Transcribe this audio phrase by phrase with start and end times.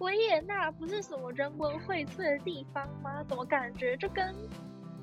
[0.00, 3.22] 维也纳不是什么人文荟萃的地方吗？
[3.28, 4.34] 怎么感觉就跟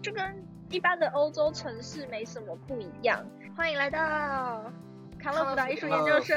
[0.01, 3.24] 就跟一般的欧洲城市没什么不一样？
[3.56, 4.72] 欢迎来到
[5.20, 6.36] 康乐福岛艺术研究社。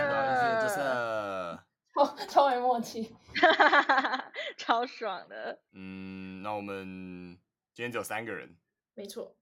[1.94, 3.14] 超 超没默契，
[4.56, 5.58] 超爽的。
[5.72, 7.36] 嗯，那我们
[7.74, 8.56] 今天只有三个人。
[8.94, 9.34] 没错，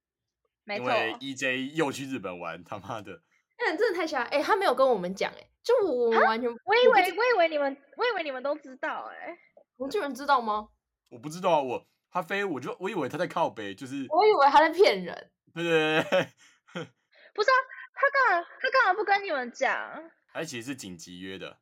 [0.65, 0.85] 没错。
[0.85, 3.21] 因为 EJ 又去日本玩，他妈的。
[3.59, 4.23] 哎、欸，真的太瞎！
[4.31, 9.37] 哎、欸，他没有跟我们讲，哎，就我们完全，我以为，我以为你们，我以为你们都知道，哎，
[9.77, 10.71] 我们居然知道吗？
[11.11, 15.31] 我不知道啊，我他飞，我就我以为他在靠北，就是我以为他在骗人。
[15.53, 16.29] 对对对，
[17.35, 17.57] 不是啊，
[17.93, 18.49] 他干嘛？
[18.63, 20.11] 他干嘛不跟你们讲？
[20.33, 21.59] 他其实是紧急约的。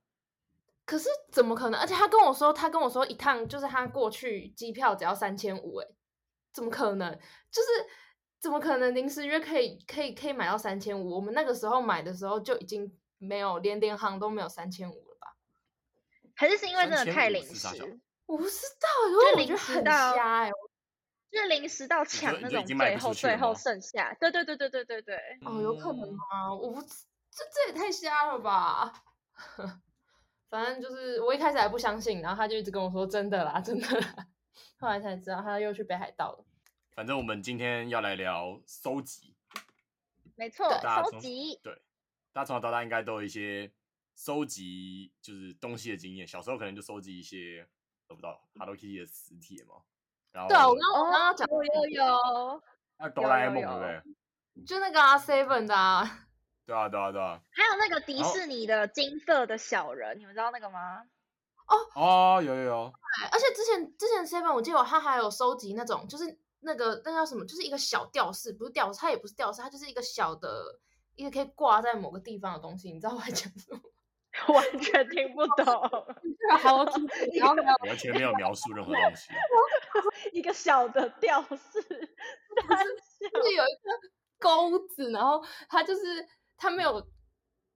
[0.84, 1.80] 可是怎么可能？
[1.80, 5.88] 而且他跟我说，他跟我说一趟就是他过去机票只要三千五，哎，
[6.52, 7.12] 怎么可能？
[7.50, 7.68] 就是。
[8.38, 11.16] 怎么可能临时约可以可以可以买到三千五？
[11.16, 12.86] 我们那个时候买的时候就已经
[13.26, 15.36] 没有，连联行都没有三千五了吧？
[16.34, 18.00] 还是是因为真的太临时？
[18.26, 20.50] 我不知道，因为我觉得很瞎哎，
[21.30, 25.16] 就是临时到抢那种最后最后剩下，对对对对对对对。
[25.44, 26.54] 哦，有可能吗？
[26.54, 29.02] 我不这这也太瞎了吧！
[30.48, 34.26] 反正就是我一开始还不相信，然后他就一直跟我说真的啦，真的啦，
[34.78, 36.44] 后来才知道他又去北海道了。
[36.94, 39.34] 反正我们今天要来聊搜集，
[40.34, 41.60] 没错，搜集。
[41.62, 41.82] 对，
[42.36, 43.72] 大家从小到大应该都有一些
[44.14, 46.28] 收集，就是东西的经验。
[46.28, 47.66] 小时候可能就收集一些，
[48.08, 49.76] 我不知道 Hello Kitty 的磁铁嘛。
[50.32, 52.62] 然后，对，我刚我刚刚讲过有有。
[52.98, 54.64] 那哆啦 A 梦对不对？
[54.66, 56.26] 就那个啊，Seven 的啊。
[56.66, 57.40] 对啊，对啊，对啊。
[57.52, 61.06] 还有那个迪士尼的金色的小人，你们知道那个吗？
[61.68, 62.92] 哦哦，有有有。
[63.32, 66.38] 而且之前之前 Seven 我记得他还有收集那种，就是。
[66.60, 67.44] 那个那叫什么？
[67.44, 70.80] 就是一个小吊饰，不是吊饰，它也不是吊饰，它就是一个小的，
[71.16, 72.92] 一个可以挂在某个地方的东西。
[72.92, 73.80] 你知道我在讲什么？
[74.54, 75.64] 完全听不懂。
[76.60, 76.84] 好，
[77.34, 79.32] 然后完全没有描述任何东西。
[80.32, 82.16] 一个小的吊饰，
[82.68, 82.84] 它是
[83.30, 83.90] 就是有一个
[84.38, 86.02] 钩子，然后它就是
[86.58, 87.02] 它没有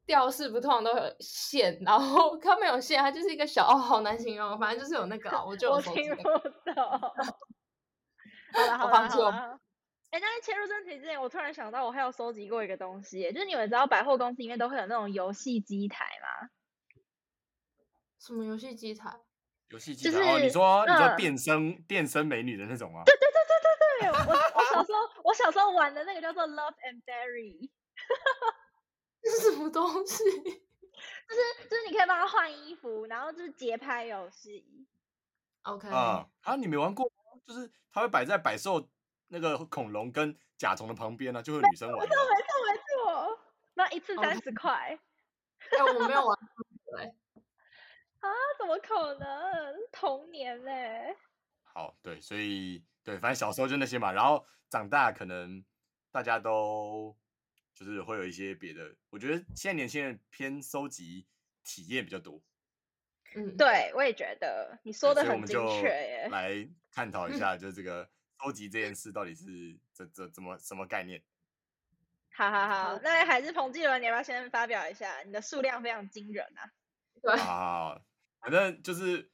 [0.05, 6.75] 吊饰，不通常都有线，然后它没有线，它就是一个小哦，好难形容，反正就是有那个，我就听不懂。
[8.53, 9.59] 好了好了好了，
[10.10, 16.50] 哎，那在切入正题之前，我突然想到，我还有收集过一个东西，就是你们知道百货公司里面都会有那种游戏机台吗？
[18.19, 19.19] 什么游戏机台？
[19.69, 20.10] 游戏机台？
[20.10, 23.03] 就是、哦，你说你说变身变身美女的那种吗？
[23.06, 27.70] 对对对对对对，我我小时候我小时候玩的那个叫做 Love and Berry，
[29.22, 30.25] 这是什么东西？
[30.25, 34.87] 就是就是你可以帮他换衣服，然后就是节拍游戏。
[35.62, 37.10] OK 啊啊，你没玩过？
[37.47, 38.88] 就是它会摆在百兽
[39.33, 41.99] 那个恐龙跟甲虫的旁边呢、啊，就会女生玩。
[42.01, 43.39] 没错没错没错，
[43.75, 44.73] 那一次 三十块。
[44.73, 46.37] 哎、欸，我没有玩。
[48.19, 48.29] 啊？
[48.59, 49.75] 怎么可能？
[49.93, 51.17] 童年嘞。
[51.63, 55.65] 好，对，所以对，反正小时候就那些嘛，然后长大可能
[56.11, 57.17] 大家都
[57.73, 58.95] 就是会有一些别的。
[59.11, 61.25] 我觉得现在年轻人偏收集
[61.62, 62.43] 体验比较多。
[63.37, 66.29] 嗯，对，我也觉得你说的很精确耶。
[66.33, 68.11] 来探讨一下， 就这个
[68.43, 71.23] 收集这件事到底是怎怎怎么什么概念？
[72.37, 75.23] 好好好，那还是彭继伦，你要不要先发表一下？
[75.23, 76.73] 你的数量非常惊人啊！
[77.23, 78.03] 对，好好好，
[78.41, 79.31] 反正就是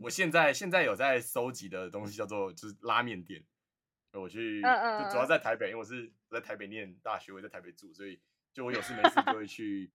[0.00, 3.44] 我现在现在有在收集的东西叫做就是拉面店。
[4.12, 8.20] 我去，嗯嗯，就主要在台北，因为我是在台北念大学，我在台北住，所以
[8.52, 9.92] 就我有事没事就会去。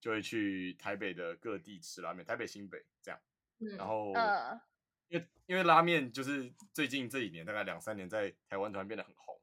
[0.00, 3.20] 就会去台北的各地吃拉面，台北、新北这样。
[3.58, 4.60] 嗯、然后，呃、
[5.08, 9.40] 因为因为拉面就是最近这几年大概两三年在台湾突然变得很红，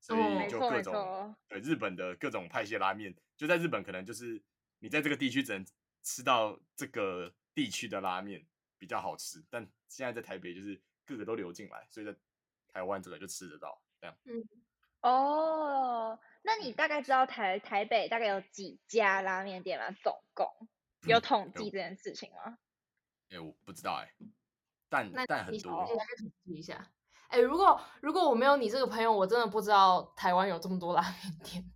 [0.00, 4.42] 所以就各种、哦、对日本的各种派系拉面，就在日本可能就是
[4.78, 5.66] 你在这个地区只能
[6.02, 8.44] 吃到这个地区的拉面
[8.78, 12.14] 比较好吃，但现在在台北就是各个都流进来，所以在
[12.72, 14.16] 台湾这个就吃得到这样。
[14.24, 14.48] 嗯，
[15.00, 16.18] 哦。
[16.44, 19.96] 那你大概知道台台北大概有几家拉面店吗？
[20.02, 20.44] 总共
[21.02, 22.58] 有统计这件事情吗？
[23.28, 24.12] 哎、欸，我不知道哎、欸，
[24.92, 25.86] 但那但很多。
[25.86, 26.86] 统计一下。
[27.28, 31.72] 哎、欸，如果如果我没有你这个朋友，我真的不知道台湾有这么多拉面店。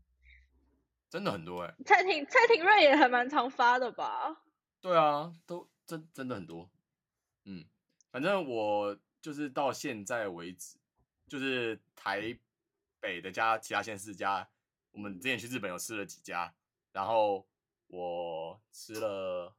[1.08, 1.84] 真的很多哎、欸。
[1.84, 4.42] 蔡廷蔡廷瑞也还蛮常发的吧？
[4.82, 6.68] 对啊，都真真的很多。
[7.46, 7.64] 嗯，
[8.10, 10.76] 反正我就是到现在为止，
[11.26, 12.38] 就是台
[13.00, 14.46] 北的加其他县市加。
[14.90, 16.52] 我们之前去日本有吃了几家，
[16.92, 17.46] 然后
[17.86, 19.54] 我吃了，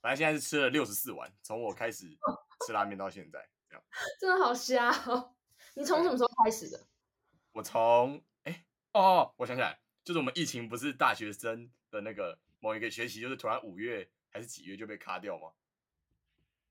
[0.00, 2.06] 反正现在是吃了六十四碗，从我开始
[2.66, 3.84] 吃拉面到现在，这样
[4.20, 5.34] 真的好瞎哦！
[5.74, 6.86] 你从什么时候开始的？
[7.52, 15.52] 我从哎哦，我想起来，就是我们疫情不是大学生的那个某一个学期，就是突然五月还是几月就被卡掉吗？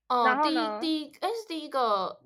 [0.08, 2.20] 哦，第一第一哎是第一个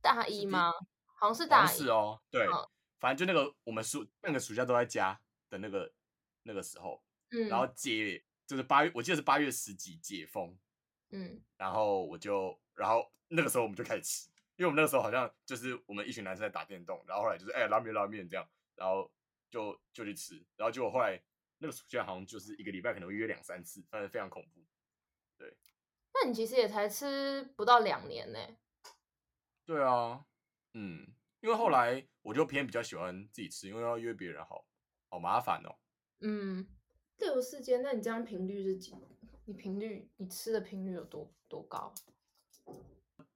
[0.00, 0.72] 大一吗？
[1.14, 2.68] 好像是大一是哦，对，嗯、
[2.98, 5.18] 反正就那个我们暑那个暑假都在家
[5.48, 5.92] 的那个
[6.42, 8.22] 那个时候，嗯，然后解
[8.52, 10.54] 就是八月，我记得是八月十几解封，
[11.08, 19.10] 嗯，然后我就然后那个时候我们就开始吃，因为我们那个时候好像就是我们一群男生在打电动，然后后来就是哎拉面拉面这样，然后
[19.50, 21.18] 就就去吃，然后结果后来。
[21.64, 24.66] 那个暑假好像就是一个礼拜可能会约两三次，反正非常恐怖。
[25.38, 25.56] 对，
[26.12, 28.38] 那你其实也才吃不到两年呢。
[29.64, 30.26] 对啊，
[30.72, 31.06] 嗯，
[31.38, 34.66] 因为后来我就偏比较喜欢自己吃，因为要约别人好
[35.08, 35.78] 好麻烦哦。
[36.18, 36.66] 嗯，
[37.22, 38.94] 六四间，那你这样频率是几？
[39.46, 41.94] 你频率你吃的频率有多多高？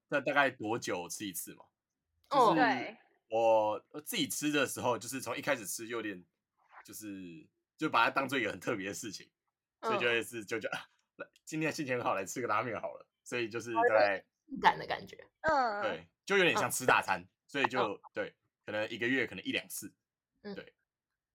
[0.09, 1.65] 那大概多久吃一次嘛？
[2.29, 2.97] 哦，对，
[3.31, 6.23] 我自己吃的时候，就是从一开始吃就有点
[6.85, 7.47] 就是。
[7.79, 9.29] 就把它当做一个很特别的事情，
[9.83, 13.07] 所以就会是就就来今天心情很好，来吃个拉面好了。
[13.23, 14.25] 所以就是在
[14.63, 18.35] 感的感觉，嗯，对，就有点像吃大餐，所以就对，
[18.65, 19.93] 可能一个月可能一两次，
[20.41, 20.73] 对。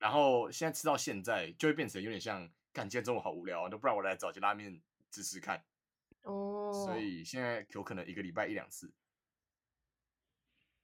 [0.01, 4.81] 然后现在吃到现在，就会变成有点像，干，今天中午好无聊，那不然我来找间拉面
[5.11, 5.63] 吃吃看。
[6.23, 8.91] 哦，所以现在有可能一个礼拜一两次。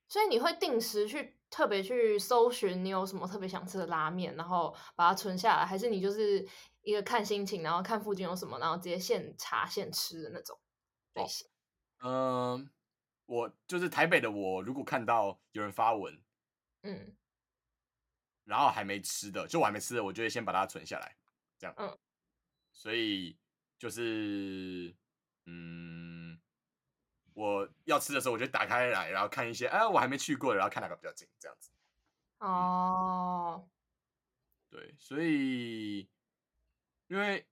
[0.07, 6.47] 所以你会定时去特别去搜寻你有什么特别想吃的拉面，然后把它存下来，还是你就是
[6.83, 10.55] 一个看心情，然后看附近有什么，然后直接现查现吃的那种
[11.15, 11.49] 类型？
[12.03, 12.69] 嗯、呃，
[13.25, 16.21] 我就是台北的，我如果看到有人发文，
[16.83, 17.15] 嗯，
[18.47, 21.15] 然后还没吃的，就我还没吃的，我就会先把它存下来，
[21.59, 21.95] 这样，嗯，
[22.71, 23.37] 所以
[23.77, 24.95] 就是，
[25.45, 26.39] 嗯。
[27.33, 31.69] 我要吃的时候，我就打开来，然后看一些，哎，我还没去过，然后看哪个比较近，这样子。
[32.39, 33.69] 哦，
[34.71, 36.09] 对，所以，
[37.05, 37.47] 因为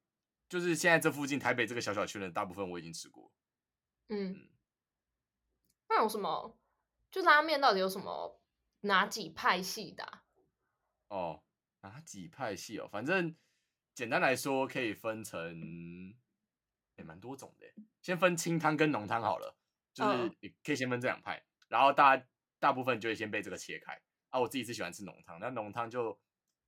[0.49, 3.31] 就是现在这附近台北这个小小区的大部分我已经吃过。
[4.07, 4.49] 嗯，嗯，
[5.89, 6.57] 那有什么？
[7.11, 8.41] 就拉面到底有什么
[8.79, 10.24] 哪几派系的啊？
[11.09, 11.43] 哦，
[11.81, 12.87] 哪几派系哦？
[12.87, 13.35] 反正
[13.93, 16.13] 简单来说，可以分成
[16.95, 17.65] 也蛮多种的。
[18.01, 19.55] 先分清汤跟浓汤好了。
[19.93, 22.21] 就是你可以先分这两派，然后大
[22.59, 23.97] 大部分就会先被这个切开。
[24.29, 26.07] 啊，我自己是喜欢吃浓汤，那浓汤就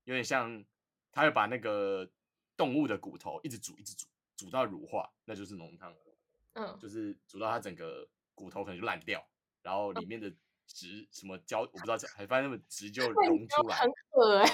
[0.06, 0.63] 有点像，
[1.12, 2.10] 他会把那个
[2.56, 4.07] 动物的骨头一直煮，一直煮，
[4.38, 5.94] 煮到乳化，那就是浓汤。
[6.54, 9.30] 嗯，就是煮到它整个骨头可能就烂掉，
[9.62, 10.34] 然后里面的
[10.67, 13.77] 汁什么胶，我不知道，还反正那么汁就溶出来。
[13.77, 14.45] 很渴哎。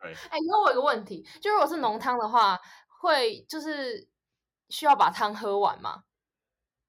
[0.00, 0.14] 对。
[0.30, 2.58] 哎，那我有个问题，就如果是浓汤的话，
[2.88, 4.08] 会就是
[4.70, 6.04] 需要把汤喝完吗？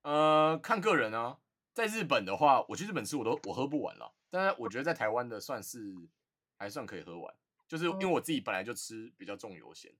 [0.03, 1.37] 呃，看个人啊，
[1.73, 5.93] 在日本的话，我去日本吃我都我喝不完了，但是我觉得在台湾的算是
[6.57, 7.35] 还算可以喝完，
[7.67, 9.93] 就是因为我自己本来就吃比较重油咸，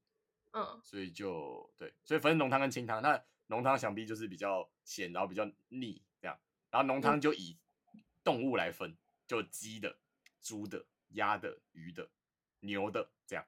[0.53, 6.39] 嗯，所以就对，所以分浓汤跟清汤，那浓汤想必就是比较咸，然后比较腻这样，
[6.69, 7.57] 然后浓汤就以
[8.23, 8.97] 动物来分，
[9.27, 9.99] 就鸡的、
[10.41, 12.09] 猪的、鸭的、鱼的、
[12.59, 13.45] 牛的这样，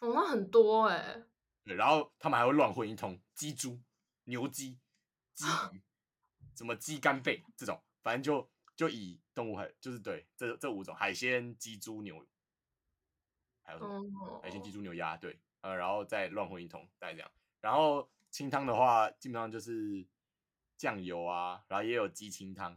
[0.00, 1.26] 哦，那很多哎、欸，
[1.64, 3.80] 对，然后他们还会乱混一通，鸡猪、
[4.24, 4.78] 牛鸡、
[5.34, 5.82] 鸡 鱼。
[6.56, 12.26] 什么鸡肝肺这种，反正就就以动物海，就是对这这五种海鲜、鸡、猪、牛，
[13.62, 17.30] 还有什么海鲜、鸡、猪、牛、鸭，对，呃，然后再乱混一通，大概这样。
[17.62, 20.06] 然后清汤的话，基本上就是
[20.76, 22.76] 酱油啊，然后也有鸡清汤，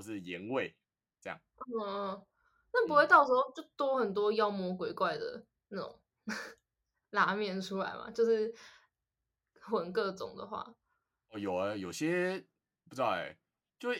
[0.00, 0.74] 或是盐味
[1.20, 1.38] 这样。
[1.58, 2.24] 嗯，
[2.72, 6.00] 那不会到时候就多很多妖魔鬼怪的那种
[7.10, 8.10] 拉面出来吗？
[8.10, 8.54] 就是
[9.60, 10.74] 混各种的话，
[11.28, 12.42] 哦，有啊，有些。
[12.88, 13.38] 不知道哎、欸，
[13.78, 13.90] 就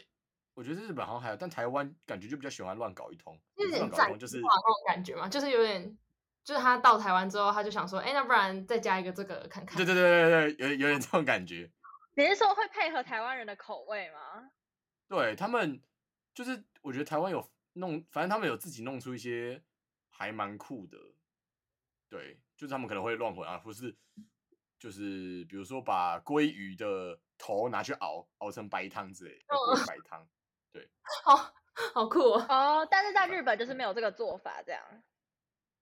[0.55, 5.97] 我觉得日本好像还有，但台湾感觉就比较喜欢乱搞一通，有点战就是那种感觉嘛，就是有点，
[6.43, 9.77] 就是他到台湾之后，他就想说，哎、欸，那不然再加一个这个看看。
[9.77, 11.71] 对对对对对，有有点这种感觉。
[12.17, 14.51] 你是说会配合台湾人的口味吗？
[15.07, 15.81] 对他们，
[16.35, 19.63] 就是我觉得台湾有弄，反正他们有自己弄出一些
[20.09, 20.99] 还蛮酷的，
[22.09, 23.97] 对，就是他们可能会乱混啊，或是
[24.79, 27.21] 就是比如说把鲑鱼的。
[27.43, 30.29] 头拿去熬，熬成白汤之类的，哦、白汤，
[30.71, 30.87] 对，
[31.25, 31.55] 好
[31.95, 32.47] 好酷哦。
[32.51, 35.03] 哦，但是在日本就是没有这个做法，这样。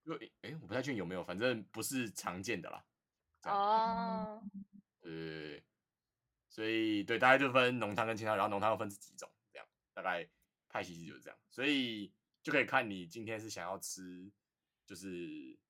[0.03, 2.85] 因为哎，我不太确定有没有，反正不是常见的啦。
[3.43, 4.41] 哦。
[5.01, 5.61] 对，
[6.47, 10.25] 所以对，大概就分浓汤跟清汤，然后浓汤又分几种，这样大概
[10.69, 14.31] 派系就是这样，所以就可以看你今天是想要吃，
[14.85, 15.07] 就是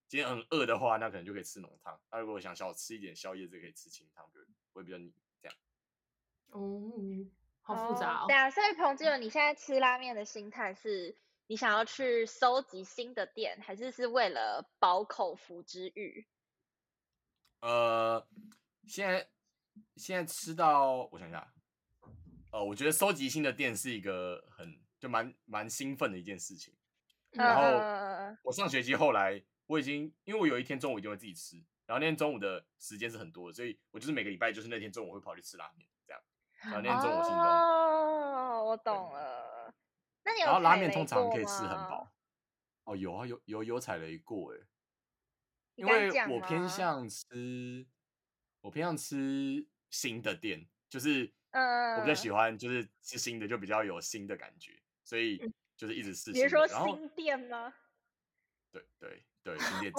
[0.08, 4.40] 今天很饿的话，那可能就可以吃浓汤；那如果想小吃一点宵夜，就可以吃清汤，就，
[4.74, 5.14] 会比较腻。
[6.52, 6.92] 哦，
[7.62, 8.26] 好复杂哦。
[8.28, 11.16] 对啊，所以彭基文，你现在吃拉面的心态是，
[11.46, 16.26] 你想要去收集新的店，还是是为了饱口福之欲？
[17.60, 18.28] 呃，
[18.88, 19.30] 现在
[19.96, 21.54] 现在吃到，我想一下，
[22.52, 26.74] 呃，我觉得收集新的店是一个很就蛮蛮兴奋的一件事情。
[27.32, 36.22] 嗯、然后我上学期后来，我已经因为我有一天中午一定会自己吃，然后那天中午的时间是很多的，所以我就是每个礼拜就是那天中午会跑去吃拉面这样。
[36.62, 37.42] 然后那天中午心动。
[37.42, 39.74] 哦，我懂了。
[40.24, 42.12] 那你有然后拉面通常可以吃很饱。
[42.84, 44.60] 哦，有啊，有有有踩雷过哎。
[45.76, 47.88] 因为我偏向吃，
[48.60, 54.78] 我偏向吃新的店，就是我比较喜欢，就是吃新的就比较有新的感觉，
[55.10, 55.40] 所以
[55.76, 56.32] 就是一直试。
[56.32, 57.74] 你是说新店吗？
[58.72, 59.92] 对对对，新店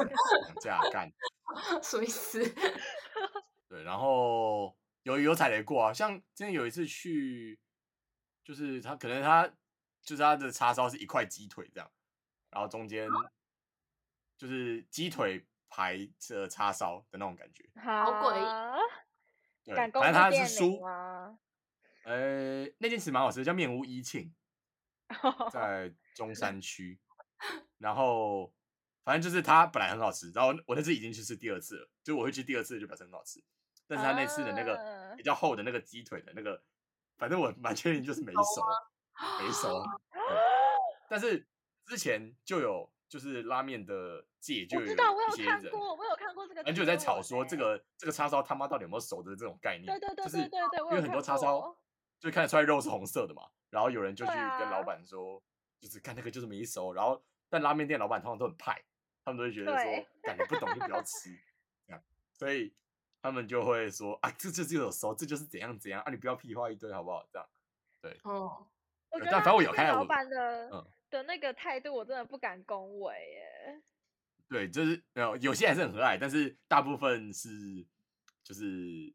[0.60, 1.10] 这样干，
[1.82, 2.38] 什么意思？
[3.66, 7.58] 对，然后有有踩雷过啊，像之前有一次去，
[8.44, 9.48] 就是他可能他
[10.02, 11.90] 就是他的叉烧是一块鸡腿这样，
[12.50, 13.08] 然后中间
[14.36, 15.44] 就是鸡腿。
[15.72, 18.44] 排着叉烧的那种感觉，好诡异。
[19.64, 20.82] 对，反正他是输。
[22.02, 24.34] 呃，那件事蛮好吃的，叫面屋一庆，
[25.52, 26.98] 在中山区。
[27.78, 28.52] 然后，
[29.04, 33.42] 反正就是它本来很好吃，然后我那次已经去吃第二次了，就我会去第二次就表示很好吃。
[33.86, 36.62] 但是他那次的那个比较厚的那个鸡腿的那个，
[37.18, 38.62] 反正我蛮确定就是没熟，
[39.42, 39.82] 没熟。
[41.10, 41.46] 但是
[41.86, 42.90] 之前就有。
[43.10, 51.76] 就是拉面的界就有一些人，我有看过，我有看过这个，而且就在吵说这个这个叉烧他妈到底有没有熟的这种概念，对对对对对对，因为很多叉烧
[52.20, 55.42] 就看得出来肉是红色的嘛，然后有人就去跟老板说，
[55.80, 58.80] 就是看那个就是没熟，然后但拉面店老板通常都很派，
[59.24, 61.36] 他们都会觉得说，感觉不懂就不要 吃，
[61.86, 62.72] 这样，所以
[63.20, 67.26] 他们就会说啊，这这就有熟，这就是怎样怎样啊，你不要屁话一堆好不好？
[67.32, 67.48] 这样，
[68.00, 68.68] 对，哦，
[69.10, 70.86] 但反正我有看老板的，嗯。
[71.10, 73.82] 的那个态度，我真的不敢恭维耶。
[74.48, 77.84] 对，就是有有些还是很和蔼，但是大部分是
[78.44, 79.12] 就是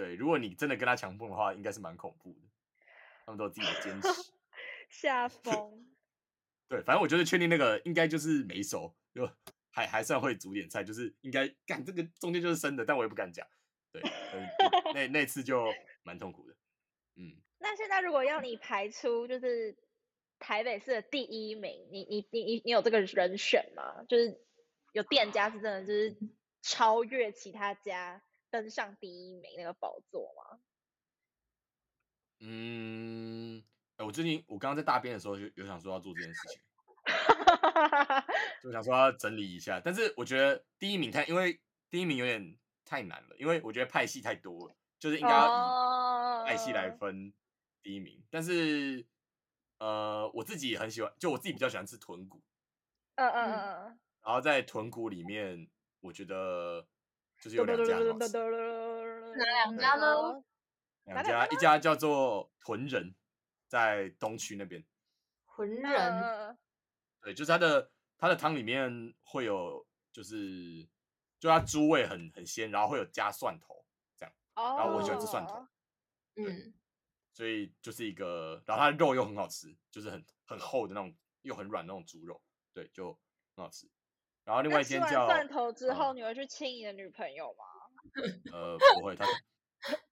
[0.00, 0.14] 对。
[0.14, 2.48] 如果你真的跟他强碰的话，应该是蛮恐怖的。
[3.26, 4.08] 他们都有自己的坚持。
[4.88, 5.86] 下风。
[6.68, 9.30] 对，反正我觉得确定那个应该就是没熟，就
[9.70, 13.46] 还还算会煮点菜，就是应该干这个中间就是生的，但我也不敢讲。
[13.92, 14.02] 对，
[14.94, 15.66] 那那次就
[16.02, 16.56] 蛮痛苦的。
[17.16, 17.36] 嗯。
[17.58, 19.76] 那现在如果要你排出，就是。
[20.42, 24.02] 台北市的第一名，你你你你你有这个人选吗？
[24.08, 24.40] 就是
[24.92, 26.16] 有店家是真的就是
[26.62, 30.60] 超越其他家登上第一名那个宝座吗？
[32.40, 33.62] 嗯，
[33.98, 36.60] 我最近我刚刚在大便的时候就有想说要做这件事情，
[38.62, 47.32] 就想说要整理一下，但是我觉得第一名太，因为第一名有点太难了，因为我觉得派系太多了，就是应该要以派系来分
[47.82, 48.24] 第一名，oh.
[48.30, 49.06] 但是。
[49.80, 52.42] 呃，我自己也很喜欢，就我自己比较喜欢吃豚骨。
[53.14, 53.98] 嗯嗯嗯。
[54.22, 56.86] 然后在豚骨里面，我觉得
[57.40, 58.38] 就是有两家很好吃。
[59.36, 60.44] 哪两家呢？
[61.04, 63.14] 两家，一家叫做豚人，
[63.66, 64.84] 在东区那边。
[65.46, 66.58] 豚人。
[67.22, 70.88] 对，就是它的它的汤里面会有，就是
[71.38, 73.84] 就它猪味很很鲜，然后会有加蒜头
[74.16, 74.34] 这样。
[74.54, 75.66] 然后我很喜欢吃蒜头。
[76.36, 76.74] 嗯。
[77.32, 82.42] 所以就是一个，然后它的肉又很好吃，就是很很厚的那种，又很软那种猪肉，
[82.74, 83.12] 对，就
[83.54, 83.88] 很好吃。
[84.44, 87.64] 然后另外一间叫蒜头之后，你会去亲你的女朋友吗？
[88.52, 89.24] 呃， 不会，他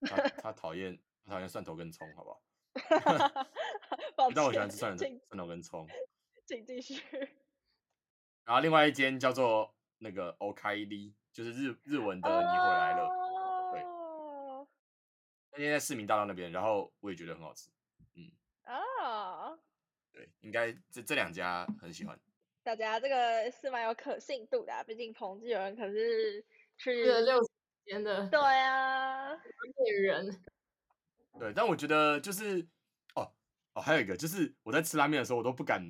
[0.06, 2.42] 他他讨厌他讨厌蒜头跟葱，好不好？
[4.35, 5.87] 但我喜欢吃蒜头蒜头跟葱。
[6.47, 7.02] 请继续。
[8.44, 13.06] 然后另外一间叫做那个 Okairi，就是日日文的你回来了。
[13.06, 14.66] Oh.
[15.54, 17.68] 今天在市民大道那边，然后我也觉得很好吃，
[18.14, 18.30] 嗯
[18.62, 19.58] 啊，oh.
[20.12, 22.18] 对，应该这这两家很喜欢。
[22.77, 26.45] 大家这个是蛮有可信度的，啊，毕竟彭志远可是
[26.77, 27.51] 去了六十
[27.87, 29.33] 年的，对啊，
[29.85, 30.43] 猎人。
[31.39, 32.67] 对，但我觉得就是
[33.15, 33.33] 哦
[33.75, 35.83] 哦，还有一个就是我在吃拉面的时候，我都不敢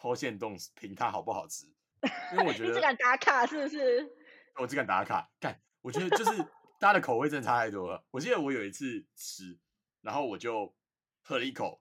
[0.00, 1.66] po 限动评它好不好吃，
[2.32, 4.08] 因为我觉得 你只敢打卡是不是？
[4.56, 6.44] 我只敢打卡，干，我觉得就是。
[6.78, 8.04] 大家的口味真的差太多了。
[8.10, 9.58] 我记得我有一次吃，
[10.02, 10.76] 然后我就
[11.22, 11.80] 喝了一口，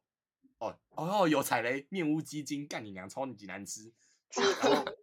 [0.60, 3.92] 哦哦，有踩雷，面无鸡精，干你娘，超级难吃。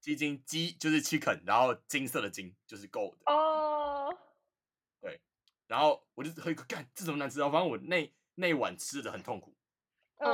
[0.00, 3.16] 鸡精鸡就是 chicken，然后金色的金就是 gold。
[3.26, 4.16] 哦。
[5.00, 5.20] 对，
[5.66, 7.50] 然后我就喝一口，干这怎么难吃啊？
[7.50, 9.54] 反正我那那一碗吃的很痛苦。
[10.18, 10.28] 嗯。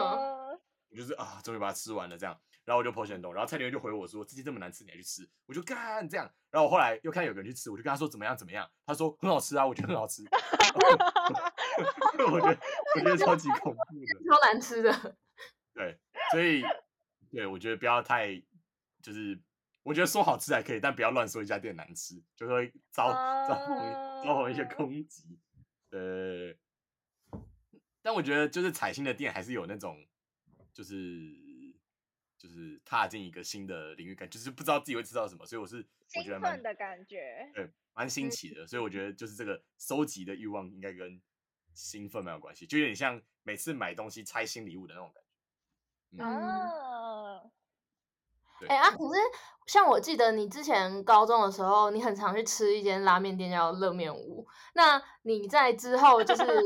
[0.89, 2.41] 我就是啊，终于把它吃完了这样。
[2.65, 6.29] 然后我就 po 限动，然后蔡刘就回我说：“这些这么难吃，你还去吃？”我就干这样。
[6.51, 8.37] 然后我后来又看有个人去吃，我就跟他说：“怎么样？
[8.37, 10.25] 怎么样？”他说：“很好吃啊，我觉得很好吃。”
[12.19, 12.59] 我觉得
[12.97, 15.17] 我觉得超级恐怖的，超难吃的。
[15.75, 15.97] 对，
[16.33, 16.65] 所以
[17.37, 18.35] 对我觉得不要太
[19.03, 19.39] 就是，
[19.83, 23.13] 我觉得说好吃还可以，但不要乱说一家店难吃，就会遭
[23.47, 25.39] 遭逢遭逢一些攻击。
[25.91, 26.55] 呃。
[28.03, 30.07] 但我觉得就是踩新的店还是有那种，
[30.73, 30.95] 就是
[32.39, 35.79] 就是踏进一个新的领域感，就是不知道自己会吃到什么，所以我是
[36.15, 41.21] 我觉得兴奋的感觉，对，蛮新奇的，所以我觉得就是这个收集的欲望应该跟
[41.75, 45.29] 兴奋蛮有关系，就有点像每次买东西拆新礼物的那种感觉。
[46.13, 46.25] 嗯，
[48.69, 49.21] 哎啊，可是
[49.67, 56.45] 像我记得你之前高中的时候，你很常去吃一间拉面店叫乐面屋，那你在之后就是。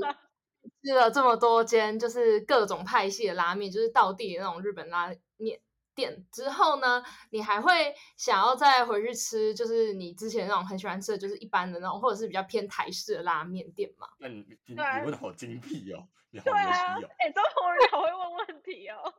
[0.85, 5.59] 吃了这么多间，就是各种派系的拉面，就是道地的那种日本拉面
[5.95, 14.07] 店之后呢，你还会想要再回去吃，就是你之前那种很喜欢吃的，就是一般的那种，或者是比较偏台式的拉面店吗？
[14.19, 17.11] 那你你问的好精辟哦，你好牛逼哦！
[17.19, 19.15] 哎，周鹏宇好会问问题哦。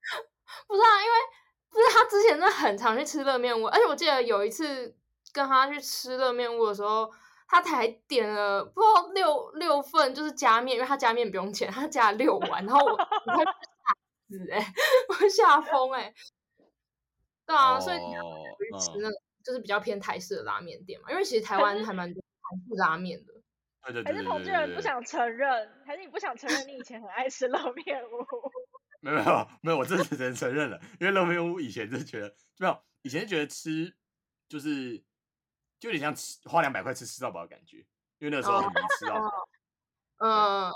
[0.66, 1.16] 不是啊，因为
[1.70, 4.94] 不是他之前真的很常去吃热面屋，而且我记得有一次
[5.32, 7.10] 跟他去吃热面屋的时候。
[7.50, 12.96] 他才点了不知道六六份，就是加面，因为他加面不用钱，他加了六碗，然后我我
[13.34, 13.52] 快吓
[14.28, 14.66] 死哎、欸，
[15.08, 16.12] 我吓疯哎，
[17.46, 23.32] 对啊，oh, 所以你要去吃那个就是比较偏台式的拉面店嘛，因为其实台湾还蛮多台式拉面的。
[23.86, 28.26] 对对对，还是同居人不想承认，还是你不想承认你以前很爱吃 热面屋？
[29.10, 33.96] 没有没有没有，我这次只能承认了，因为热面屋以前就觉得没有，以前就觉得吃
[34.48, 35.04] 就是。
[35.80, 37.76] 就有点像吃花两百块吃吃到饱的感觉，
[38.18, 39.48] 因为那个时候很迷吃到饱。
[40.16, 40.72] 嗯，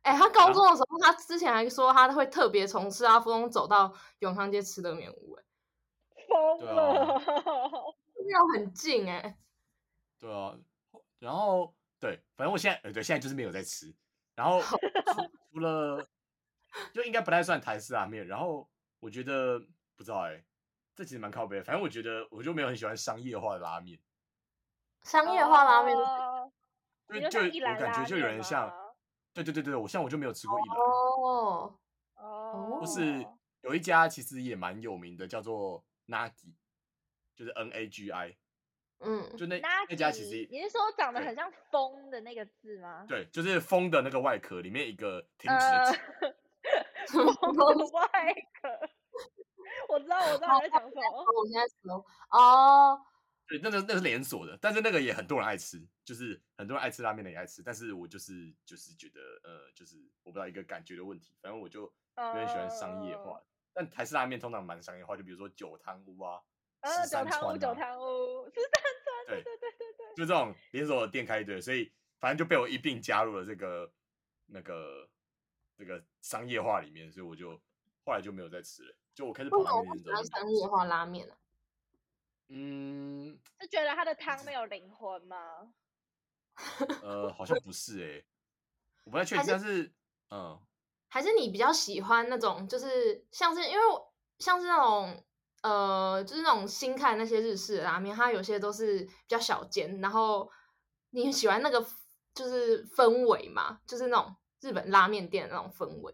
[0.00, 5.44] 哎、欸，他高中的时候，啊、他之前还说他会特别从师大附中走到永康街吃热面屋，哎，
[6.26, 7.22] 疯了，
[8.32, 9.36] 要很近哎。
[10.18, 10.56] 对啊，
[11.18, 13.94] 然后对，反正我现在呃对，现在就是没有在吃。
[14.34, 14.78] 然后除
[15.52, 16.08] 除了，
[16.92, 18.26] 就应该不太算台式拉面。
[18.26, 18.68] 然后
[19.00, 19.58] 我觉得
[19.96, 20.44] 不知道哎、欸，
[20.94, 21.64] 这其实蛮靠背的。
[21.64, 23.98] 反正我觉得我就没有很喜欢商业化的拉面。
[25.02, 25.96] 商业化拉面，
[27.30, 28.68] 就就我感觉就有人像，
[29.32, 31.78] 对对对对，我像我就没有吃过一兰哦
[32.16, 33.24] 哦，不是
[33.60, 36.54] 有一家其实也蛮有名的，叫做 Nagi，
[37.36, 38.36] 就是 N A G I，
[38.98, 43.04] 嗯，就那那家其实你是说长得很像风的那个字吗？
[43.06, 46.34] 对，就是风的那个外壳里面一个停止
[47.92, 48.68] 外壳，
[49.88, 53.00] 我知道我知道你在讲什么，我现在说哦。
[53.48, 63.42] 对，那个那个是连锁的，但是那个也很多人爱吃，就是很多人爱吃拉面的也爱吃，但是我就是就是觉得呃，就是我不知道一个感觉的问题，反正我就有点喜欢商业化，uh,
[63.72, 66.42] 但台式拉面通常蛮商业化，就比如说九汤屋啊，
[66.86, 70.26] 十三川啊，九汤屋，十三川，对对对对对，就。
[70.26, 73.92] 这种连锁的店开一堆，所以反正就被我一并加入了这个
[74.46, 75.08] 那个
[75.76, 77.50] 这个商业化里面，所以我就
[78.04, 81.36] 后来就没有再吃了，就我开始跑拉面之后，商业化拉面了。
[82.48, 85.72] 嗯，是觉得它的汤没 有灵魂吗？
[87.02, 88.26] 呃，好像不是哎、欸，
[89.04, 89.92] 我不太确定，但是
[90.30, 90.58] 嗯，
[91.08, 93.82] 还是你比较喜欢那种，就是像是因为
[94.38, 95.24] 像是那种
[95.62, 100.50] 呃，就是那种新开的那些日式的拉面，它有些都是比较小间，然后
[101.10, 101.84] 你喜欢那个
[102.32, 104.34] 就是氛围嘛，就是那种
[104.66, 106.12] 日本拉面店的那种氛围。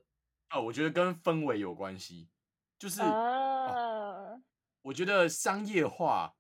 [0.51, 2.29] 哦，我觉得跟氛围有关系，
[2.79, 3.01] 就是。
[3.01, 4.41] Uh...
[4.83, 6.35] 我觉得商业化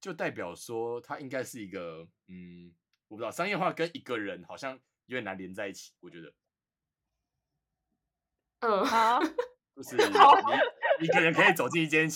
[0.00, 2.72] 就代表说，它应该是一个，嗯，
[3.08, 4.72] 我不知道，商业化跟一个人好像
[5.06, 5.92] 有点难连在一起。
[5.98, 6.32] 我觉得，
[8.60, 9.18] 嗯， 好，
[9.74, 12.08] 就是你一个人可以走进一间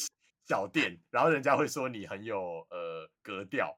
[0.46, 3.76] 小店，然后人家会说你很有呃格调，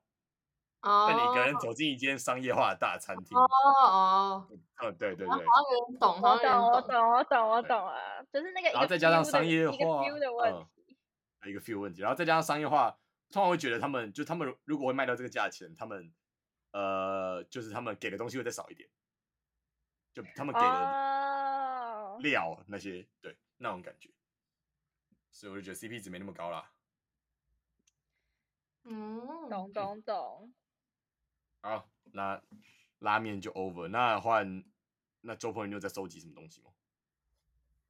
[0.85, 3.47] 哦，但你一个人走进一间商业化的大餐厅，哦
[3.83, 9.77] 哦，嗯，对对对，好像有点懂，我懂，我懂，我懂，我懂了，就是那个，然后再加上商业化，
[10.51, 10.66] 嗯。
[11.47, 12.90] 一个 few 问题，然后再加上商业化，
[13.31, 16.11] 通常会觉得他们就他们如果会卖到这个价钱，他们
[16.73, 18.88] 呃就是他们给的东西会再少一点，
[20.14, 23.07] 就他们给的料那些、oh.
[23.20, 24.09] 对那种感觉，
[25.31, 26.70] 所以我就觉得 CP 值没那么高啦。
[28.85, 30.55] 嗯，懂懂懂。
[31.64, 32.38] 好，那
[32.98, 34.62] 拉面就 over，那换
[35.22, 36.70] 那周鹏，你有在收集什么东西吗？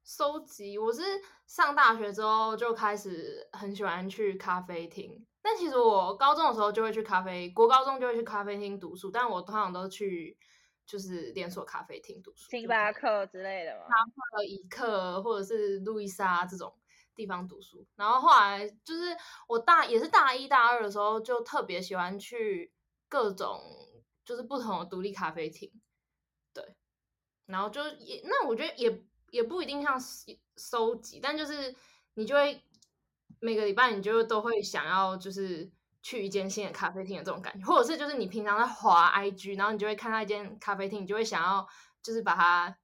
[0.05, 1.01] 收集，我是
[1.45, 10.37] 上大学之后就开始很喜欢去咖啡厅，但其实我高中的时候就会去咖啡，国高中就会去咖啡厅读书，但我通常都去
[10.85, 16.73] 就是连锁咖啡厅读书，星巴克之类的嘛，星巴克、一克或者是路易莎这种
[17.13, 17.85] 地方读书。
[17.97, 19.13] 然后后来就是
[19.49, 22.71] 我大也是大一大二的时候，就特别喜欢去
[23.09, 23.61] 各种
[24.23, 25.71] 就是不同的独立咖啡厅，
[26.53, 26.75] 对，
[27.45, 29.03] 然后就也那我觉得也。
[29.31, 29.99] 也不一定像
[30.55, 31.75] 收集，但就是
[32.13, 32.63] 你就会
[33.41, 35.69] 每个礼拜你就都会想要就是
[36.01, 41.67] 去一间新的咖啡厅的这种感觉，或者是就是你平常在滑 IG，然后你就会看到一间咖啡厅，你就会想要
[42.01, 42.77] 就是把它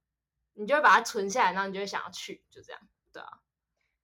[0.52, 2.82] 你就会把它存下来，然后你就会想要去，就这样，
[3.12, 3.40] 对啊。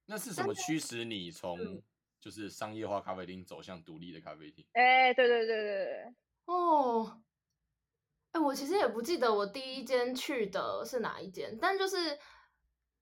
[0.07, 1.83] 那是什么驱使你从
[2.20, 4.64] 就是商业化咖啡厅走向独立的咖啡厅？
[4.72, 6.14] 哎、欸，对对对对对，
[6.46, 7.20] 哦，
[8.33, 12.18] 哎，我其实也不记得我第一间去的是哪一间，但就是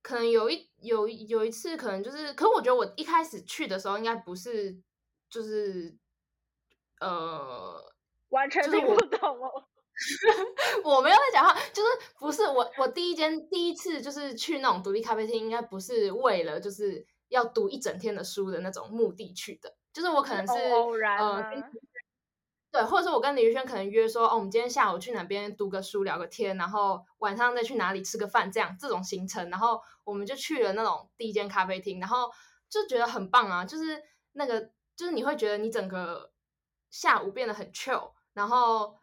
[0.02, 4.80] 可能有一有有一次，可能就是，可是我觉得我一开始去的时候应该不是，
[5.28, 5.96] 就是
[7.00, 7.92] 呃，
[8.28, 9.66] 完全听不懂哦。
[10.84, 21.62] 我没有在讲话，就是不是我我第一间第一次就是去那种独立咖啡厅，应该不是为了就是要读一整天的书的那种目的去的，就是我可能是偶然呃，
[22.70, 32.30] 对，或者是我跟李宇轩可能约说，哦，我们今天下午去哪边读个书聊个天，然后晚上再去哪里吃个饭，这样这种行程，然后我们就去了那种第一间咖啡厅，然后
[32.68, 36.32] 就觉得很棒啊，就是那个就是你会觉得你整个
[36.90, 38.96] 下午变得很 chill，然后。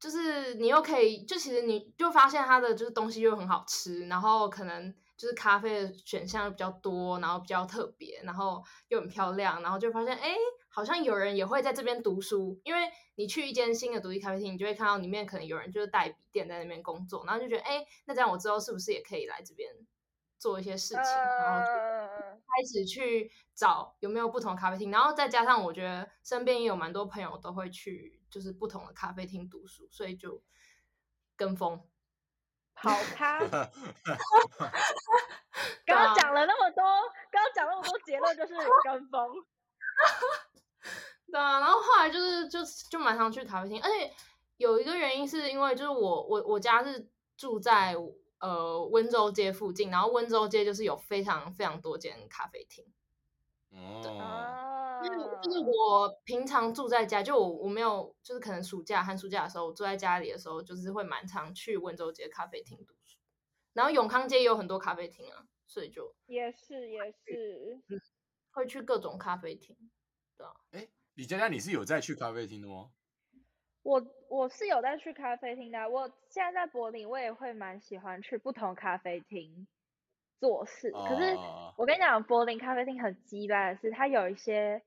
[0.00, 10.34] 就是你又可以，就其实你就发现它的就是东西又很好吃，然后可能就是咖啡的选项又比较多，然后比较特别，然后又很漂亮，然后就发现哎，
[10.70, 19.70] 好像有人也会在这边读书，因为你去一间新的独立咖啡厅，你就会看到里面可能有人就是带笔电在那边工作，然后就觉得哎，那这样我之后是不是也可以来这边
[20.38, 21.72] 做一些事情，然后就
[22.38, 28.18] 开始去找有没有不同的咖啡厅，然后再加上我觉得身边也有蛮多朋友都会去。
[28.30, 30.40] 就是不同的咖啡厅读书，所以就
[31.34, 31.82] 跟风
[32.74, 33.38] 跑咖。
[35.86, 36.82] 刚刚讲了那么多，
[37.30, 38.54] 刚刚讲那么多结论就是
[38.84, 39.44] 跟风。
[41.30, 44.12] 对啊，然后后来就是就就蛮常去咖啡厅，而且
[44.56, 47.94] 有一个原因是因为就是我我我家是住在
[48.38, 52.84] 呃温州街附近，然后温州街就是有非常非常多间咖啡厅。
[53.72, 54.89] 哦。
[55.02, 63.18] 就是就是我平常住在家，就我我没有，就是可能暑假寒暑假的时候，我住在家里的时候，就是会蛮常去温州街咖啡厅读书。
[63.72, 68.00] 然后永康街也有很多咖啡厅啊，所以就也是也是，嗯，
[68.52, 69.76] 会去各种咖啡厅。
[70.36, 72.90] 对啊，哎，李佳佳，你是有在去咖啡厅的吗？
[73.82, 79.66] 我我是有在去咖啡厅的，我现在在柏林，我也会蛮喜欢去不同咖啡厅。
[80.38, 81.36] 做事，可是
[81.76, 84.82] 我跟你讲，柏林咖啡厅很鸡巴的是，它有一些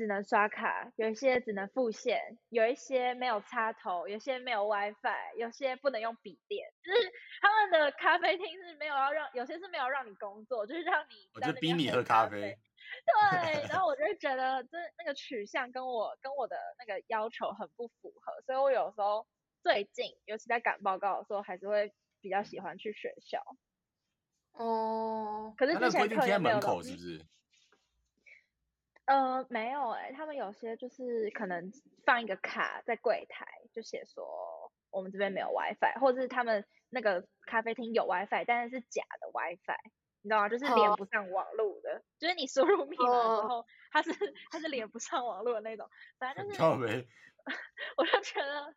[0.00, 12.56] 只能刷卡，有一些只能付现，有一些没有插头，有些没有 WiFi，有些不能用笔电，就是他们的咖啡厅是没有要让，有些是没有让你工作，就是让你我就逼你喝咖啡。
[13.04, 19.26] 对，然后我就会觉得这那个取向跟我跟我的那个要求很不符合，所以我有时候
[19.62, 23.44] 最近，尤其在赶报告的时候，还是会比较喜欢去学校。
[24.52, 26.82] 哦，可是之前课也没有门口。
[26.82, 27.22] 是不是？
[29.10, 31.72] 呃，没有哎、欸，他们有些就是可能
[32.06, 34.24] 放一个卡在柜台，就写说
[34.90, 39.78] 我们这边没有 WiFi，或者是他们那个咖啡厅有 WiFi，但是是假的 WiFi，
[40.22, 40.48] 你知道吗？
[40.48, 42.02] 就是连不上网络的，oh.
[42.20, 44.12] 就是你输入密码的时候，它是
[44.52, 45.88] 它是连不上网络的那种，
[46.20, 47.08] 反正就是。
[47.96, 48.74] 我就觉得，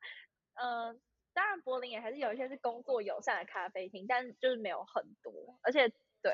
[0.55, 0.99] 嗯、呃。
[1.35, 5.89] 当然，柏林也还是有一些是工作友善的咖啡厅，但就是没有很多，而且
[6.21, 6.31] 对，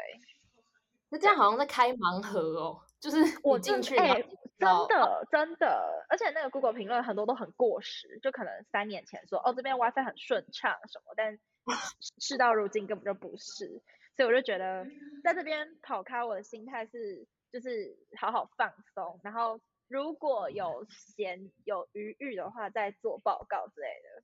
[1.10, 4.22] 那这样好像在开盲盒哦，就是我进去，哎、欸，
[4.58, 11.40] 真的真的，而且那个 Google 评论很多都很过时，就可能三年前说哦这边 WiFi 很顺畅什么，但
[12.20, 13.82] 事到如今根本就不是，
[14.16, 14.86] 所以我就觉得
[15.24, 24.24] 在这边跑开，我的心态是就是好好放松，然后如果有闲有余裕的话，再做报告之类的。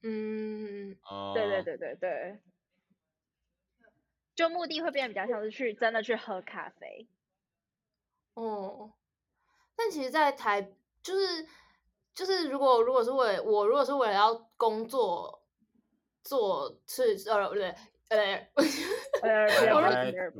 [0.00, 0.96] 嗯，
[1.34, 2.38] 对对对对对，
[4.38, 7.08] 就目的会变得比较像是去真的去喝咖啡。
[8.34, 8.92] 哦，
[9.74, 10.62] 但其实，在台
[11.02, 11.44] 就是
[12.14, 15.42] 就是如果如果是为我如果是为了要工作
[16.22, 17.74] 做是呃不对
[18.10, 18.34] 呃
[19.22, 19.48] 呃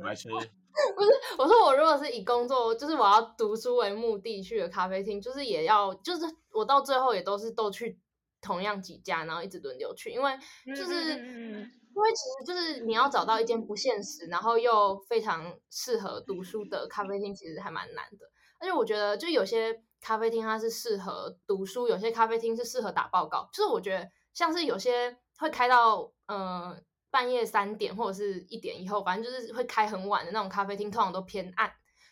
[0.95, 7.99] 不是我说我如果是以工作就是我要读书为目的去的咖啡厅，就是也要就是我到最后也都是都去。
[8.41, 10.31] 同样几家，然后一直轮流去，因为
[10.67, 18.25] 就是、嗯、因为其实就是你要找到一间不现实，然后又非常适合读书的咖啡厅，其实还蛮难的。
[18.57, 23.49] 而且我觉得，就有些咖啡厅它是适合读书，有些咖啡厅是适合打报告。
[23.51, 26.81] 就是我觉得，像是有些会开到嗯、呃、
[27.11, 31.69] 半夜三点或者是一点以后，反正就是会开很晚的那种咖啡厅，通常都偏暗。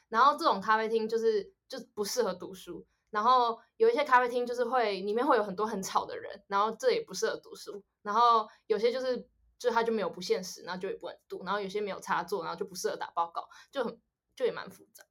[0.09, 2.85] 然后这种咖啡厅就是就不适合读书。
[3.09, 7.81] 然后有一些咖啡厅就是会里面会有很多很吵的人，然后这也不适合读书。
[8.01, 9.25] 然后有些就是
[9.59, 11.43] 就它就没有不现实，然后就也不能读。
[11.43, 13.99] 然后有些没有插座，然后就不适合打报告，就很
[14.35, 15.03] 就也蛮复杂。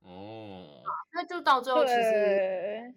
[0.00, 2.94] 哦，那就到最后其实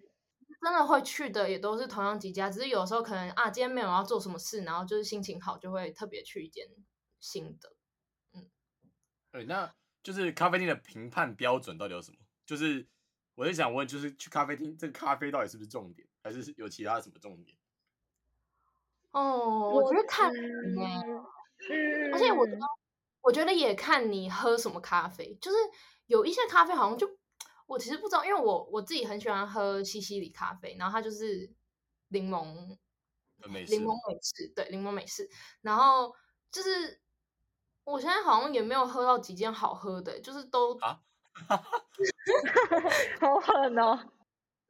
[0.62, 6.66] 真的会去的也都是同样几家，只是有时候可能啊，今天没有要做什么事，然后就是心情好，就会特别去一间
[7.18, 7.74] 新的。
[8.34, 8.48] 嗯，
[9.32, 12.18] 对，那就是咖啡厅的评判标准到底有什么？
[12.46, 12.86] 就是
[13.34, 17.58] 我在想问，就是去咖啡厅，这个咖啡到底是不是重点，还是有其他什么重点？
[19.12, 21.00] 哦，我觉得看人哎，
[22.12, 22.60] 而且我觉得，
[23.22, 25.56] 我觉得也看你喝什么咖啡，就是
[26.06, 27.08] 有一些咖啡好像就。
[27.64, 31.50] 我其实不知道，因为我我自己很喜欢喝西西里咖啡，然后它就是
[32.08, 32.44] 柠檬
[33.48, 35.30] 美柠檬美式，对，柠檬美式。
[35.62, 36.14] 然后
[36.50, 37.00] 就是
[37.84, 41.00] 我现在好像也没有喝到几件好喝的，就是都啊，
[43.20, 43.98] 好狠哦，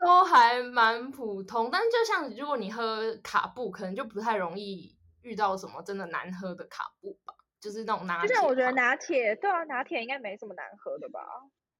[0.04, 1.70] 都还蛮普通。
[1.70, 8.28] 但就像如果你喝卡布，可能就不太容易遇到什么真的难喝的卡布吧，就是那种拿铁。
[8.28, 11.20] 就像我觉得拿铁，对啊，拿铁应该没什么难喝的吧。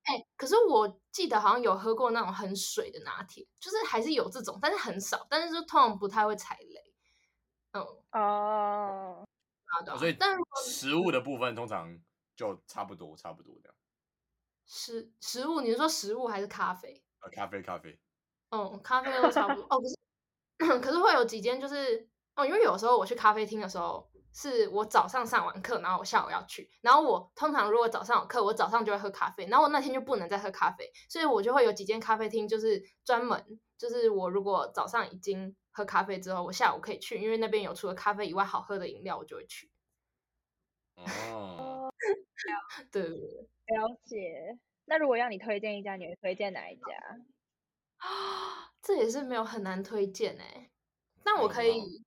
[0.04, 6.94] 哎、欸，可是我记得好像有喝过那种很水的拿铁，就是还是有这种，但是很少，但是就通常不太会踩雷。
[7.72, 7.82] 嗯
[8.12, 9.24] 哦，
[9.66, 9.96] 好的。
[9.96, 11.96] 所以，但食物的部分通常
[12.34, 13.74] 就差不多，差不多这样。
[14.66, 17.02] 食食物，你是说食物还是咖啡？
[17.20, 17.98] 呃，咖啡，咖啡。
[18.52, 19.66] 嗯，咖啡都差不多。
[19.70, 24.08] 哦，可是， 可是会有几间就是哦，因为有时候我去咖啡厅的时候。
[24.34, 33.44] 是我早上上完课，然后我下午要去，然后我通常如果早上有课，我早上就会喝咖啡，然后我那天就不能再喝咖啡，所以我就会有几间咖啡厅，就是专门，
[33.76, 39.70] 就是我如果早上已经喝咖啡之后，我下午可以去，因为那边有除了咖啡以外好喝的饮料，我就会去。
[40.96, 41.92] 哦，
[42.90, 43.20] 对对对，
[43.76, 44.58] 了解。
[44.86, 46.86] 那如果要你推荐一家，你会推荐哪一家？
[48.02, 50.70] 啊，这也是没有很难推荐哎，
[51.22, 52.04] 但我可以。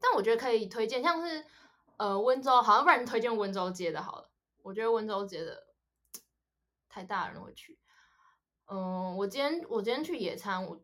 [0.00, 1.44] 但我觉得可以推荐，像是
[1.96, 4.30] 呃温州，好像不然推荐温州街的好了。
[4.62, 5.66] 我觉得温州街的
[6.88, 7.76] 太大人会去。
[8.66, 10.80] 嗯，我今天我今天去野餐，我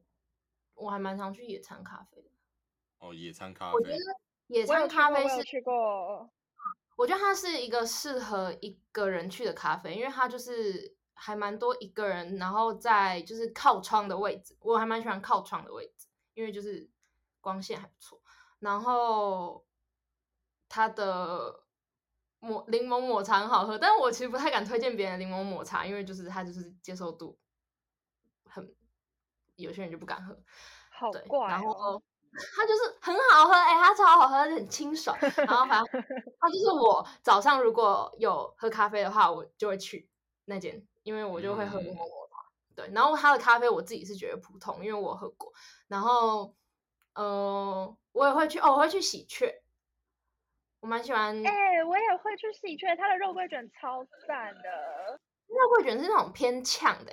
[0.75, 2.31] 我还蛮常去野餐咖啡的。
[2.99, 3.75] 哦，野餐咖啡。
[3.75, 3.99] 我觉得
[4.49, 6.29] 野餐咖啡是去过。
[6.97, 16.91] 我觉得它是一个适合一个人去的咖啡，因为它就是还蛮多一个人，然后在就是靠窗的位置，我还蛮喜欢靠窗的位置，因为就是
[17.41, 18.21] 光线还不错。
[18.59, 19.65] 然后
[20.69, 21.65] 它的
[22.41, 27.39] 抹柠檬抹茶很好喝，但我其实不太敢推荐别人柠檬抹茶，因为就是它就是接受度
[28.51, 28.77] 很，
[29.57, 30.39] 有些人就不敢喝。
[30.91, 31.49] 好怪哦。
[31.49, 32.03] 然后
[32.55, 35.17] 它就是很好喝，哎，它超好喝，很清爽。
[35.21, 35.87] 然后反正
[36.39, 40.11] 它就是我早上如果有喝咖啡的话，我就会去
[40.45, 42.37] 那间，因为我就会喝柠檬抹茶。
[42.41, 42.75] 嗯。
[42.75, 45.53] 对，然后它的咖啡我自己是觉得普通，因为我喝过。
[45.87, 46.53] 然后。
[47.17, 49.63] 嗯、呃，我也会去哦，我会去喜鹊，
[50.81, 51.47] 我蛮喜欢。
[51.47, 55.21] 哎、欸，我也会去喜鹊，它的肉桂卷超赞的。
[55.47, 57.13] 肉桂卷是那种偏呛的，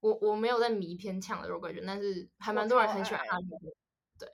[0.00, 3.44] 我我没有在迷偏呛的肉桂卷，但是还蛮多人很喜欢它的。
[4.18, 4.30] 对，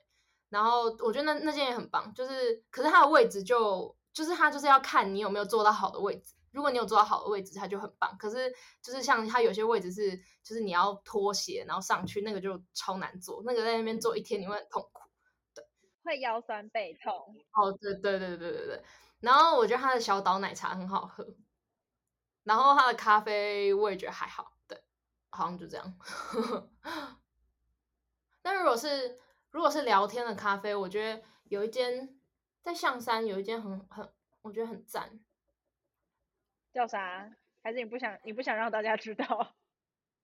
[0.49, 6.33] 然后我觉得那那件也很棒，就是可是它的位置就就是它就是要看你有没有坐到好的位置。
[6.57, 8.17] 如果你有坐到好的位置，它就很棒。
[8.17, 13.43] 可是就是像它有些位置是，就是你要脱鞋然后上去，那个就超难坐。
[13.45, 15.03] 那个在那边坐一天你会很痛苦，
[15.53, 15.63] 对，
[16.03, 17.13] 会腰酸背痛。
[17.51, 18.83] 哦，对对对对对对。
[19.19, 21.35] 然后我觉得它的小岛奶茶很好喝，
[22.43, 24.81] 然后它的咖啡我也觉得还好，对，
[25.29, 25.95] 好像就这样。
[28.41, 29.19] 那如果是
[29.51, 32.19] 如果是聊天的咖啡，我觉得有一间
[32.63, 35.19] 在象山有一间很很，我觉得很赞。
[36.77, 37.27] 叫啥？
[37.63, 39.25] 还是你不想你不想让大家知道？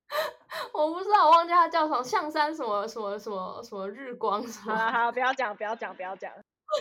[0.72, 4.76] 我不知道，我忘记他叫什么，象山什么什么什么什么日光什么。
[4.76, 6.32] 好好，不要讲，不要讲，不要讲。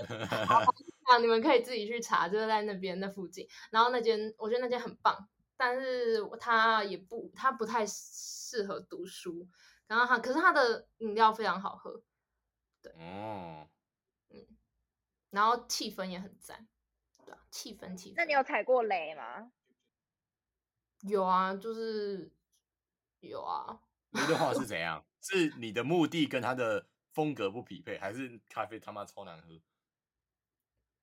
[0.47, 3.49] 好，你们可以自己去查，就是在那边那附近。
[3.71, 9.49] 然后那间，我觉得那间很棒，但是它也不，它不太适合读书。
[9.87, 12.03] 然后它，可是它的饮料非常好喝。
[12.83, 13.67] 对，哦，
[14.29, 14.47] 嗯，
[15.31, 16.69] 然后气氛也很赞，
[17.25, 18.15] 对啊，气氛气氛。
[18.17, 19.51] 那你有踩过雷吗？
[21.03, 22.33] 有啊，就是
[23.21, 23.81] 有啊。
[24.11, 25.05] 雷的话是怎样？
[25.21, 29.61] 是你的目的跟他的风格不匹配，还是咖啡他妈超难喝？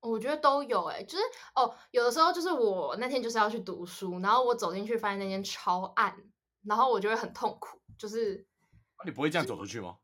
[0.01, 1.23] 我觉得都有哎、欸，就是
[1.55, 6.17] 哦，有的时候就是我那天就是要去读书，然后我走进去发现那间超暗，
[6.63, 7.81] 然后我就会很痛苦。
[7.97, 8.47] 就是、
[8.95, 9.97] 啊、你不会这样走出去吗？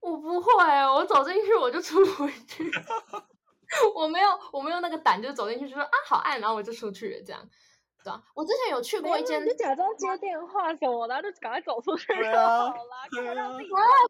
[0.00, 0.52] 我不会，
[0.94, 2.70] 我走进去我就出不去。
[3.96, 7.48] 我没有，我没有那个胆，就走进去就说啊好暗，然后我就出去了这样。
[8.34, 12.74] 我之前有去过一间，你就假装接电话什么的，然后就赶快走出去就好了。
[13.10, 13.34] 对啊，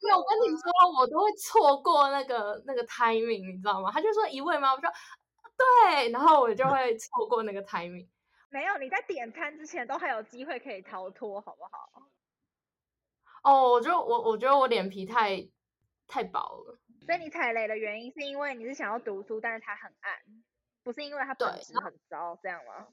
[0.00, 0.16] 对啊。
[0.16, 3.90] 我跟你说，我都会错过那个那个 timing，你知道吗？
[3.92, 4.72] 他就说一位吗？
[4.72, 4.90] 我说
[5.56, 8.08] 对，然后我就会 错过那个 timing。
[8.48, 12.02] 没有，你在点餐之前都还有机会可以逃脱，好不好？
[13.42, 15.48] 哦，我就我我觉得我脸皮太
[16.06, 16.78] 太薄了。
[17.04, 20.12] 所以你踩雷的原因是因为你是想要读书，但是它很暗，
[20.82, 22.86] 不是因为它本质很糟，这样吗？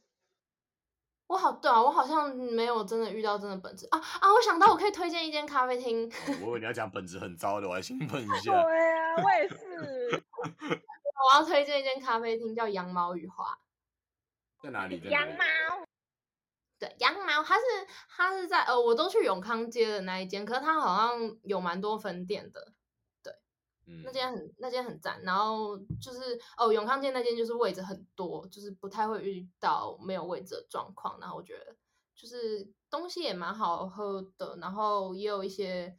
[1.34, 4.32] 我好对啊，我好像没有真的遇到真的本质啊啊！
[4.32, 6.08] 我想到我可以推荐一间咖啡厅。
[6.08, 8.52] 哦、我以为你要讲本质很糟的，我还兴奋一下。
[8.62, 10.24] 对啊，我也是。
[11.26, 13.58] 我要推荐一间咖啡厅，叫羊毛与花。
[14.62, 15.00] 在哪里？
[15.10, 15.44] 羊毛。
[16.78, 17.64] 对，羊毛，它是
[18.16, 22.74] 它是在呃，我都去永康街的那一间，可是它好像有蛮多分店的。
[23.86, 31.20] 那间很那间很赞，然后就是哦，永康街那间就是位置很多，就是不太会遇到没有位置的状况。
[31.20, 31.76] 然后我觉得
[32.16, 35.98] 就是东西也蛮好喝的，然后也有一些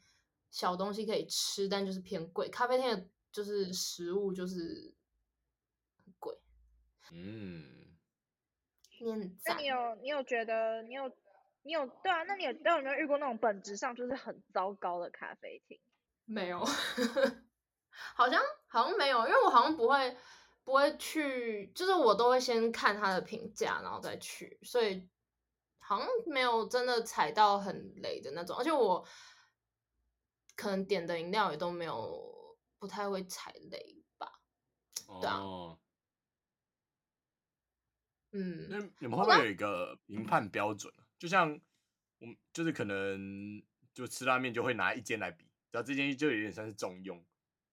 [0.51, 2.49] 小东西可以吃，但就是偏贵。
[2.49, 4.95] 咖啡店就是食物就是
[6.05, 6.39] 很贵。
[7.13, 7.95] 嗯，
[9.01, 9.57] 你很赞。
[9.57, 11.11] 那你有你有觉得你有
[11.63, 12.23] 你有对啊？
[12.23, 15.79] 那你有你有没有遇过那种本质上就是很糟糕的咖啡厅？
[16.25, 16.65] 没有。
[18.15, 20.17] 好像好像没有，因为我好像不会
[20.65, 25.09] 不会去，就是我都会先看他的评价，然后再去，所以
[25.79, 29.07] 好像没有真的踩到很雷的那种，而且我
[30.57, 34.41] 可能点的饮料也都没有不太会踩雷吧。
[35.07, 35.39] 哦、对啊。
[38.37, 40.93] 嗯，那你们会不会有一个评判标准？
[41.19, 41.49] 就像
[42.19, 47.23] 我们就是可能就吃拉面就会拿一间来比，然后这间就有点像是中庸。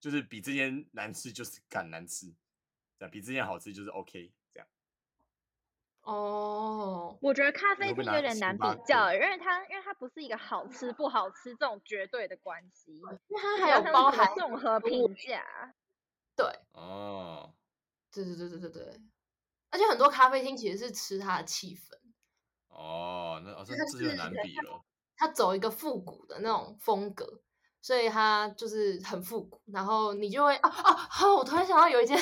[0.02, 2.26] 就是比之前难吃就是敢难吃，
[2.98, 4.68] 这样比之前好吃就是 OK 这样。
[6.00, 15.44] 哦，我觉得咖啡厅有点难比较，因为它因为它不是一个好吃不好吃这种绝对的关系，因为它还有包含综合评价。
[16.34, 16.44] 对。
[16.72, 17.54] 哦。
[18.10, 19.00] 对对对对对对。
[19.70, 21.96] 而且很多咖啡厅其实是吃它的气氛。
[22.66, 24.84] 哦，那好像这就难比了。
[25.16, 27.40] 它走一个复古的那种风格。
[27.82, 31.34] 所以它就是很复古，然后你就会啊啊好！
[31.34, 32.16] 我突然想到有一件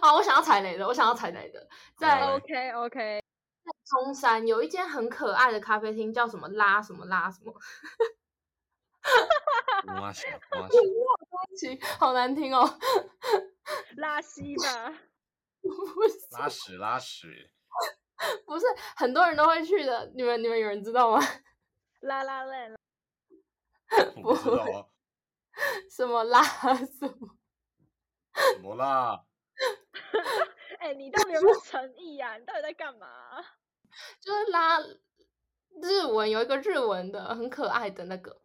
[0.00, 3.20] 啊，我想要踩雷的，我想要踩雷的，在 OK OK，
[3.64, 7.52] 在中山有一间很可爱的咖啡厅，叫什么拉什么拉什么，
[9.86, 10.68] 拉西拉
[11.56, 12.78] 西，好难听哦，
[13.98, 14.94] 拉稀吧，
[16.38, 17.50] 拉屎拉屎，
[18.46, 18.64] 不是
[18.96, 21.20] 很多人都会去的，你们你们有人知道吗？
[22.02, 22.72] 拉拉链。
[24.16, 24.86] 我不知道啊，
[25.90, 27.36] 什么辣什么？
[28.34, 29.24] 什么辣？
[30.80, 32.36] 哎、欸，你到底有没有诚意呀？
[32.36, 33.06] 你到底在干嘛？
[34.20, 38.40] 就是拉日文，有一个日文的很可爱的那个，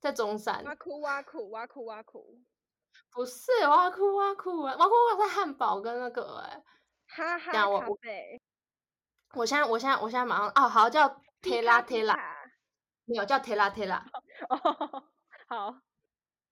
[0.00, 0.62] 在中山。
[0.64, 2.38] 哇酷哇酷哇酷哇酷，
[3.10, 6.62] 不是挖苦挖苦挖苦挖在汉堡跟那个哎、欸，
[7.08, 7.66] 哈哈咖
[8.02, 8.40] 啡。
[9.34, 12.14] 我现在我现在我现在马上哦，好叫铁拉铁拉，
[13.04, 14.04] 没有叫铁拉铁拉。
[14.48, 15.04] 哦，
[15.48, 15.80] 好，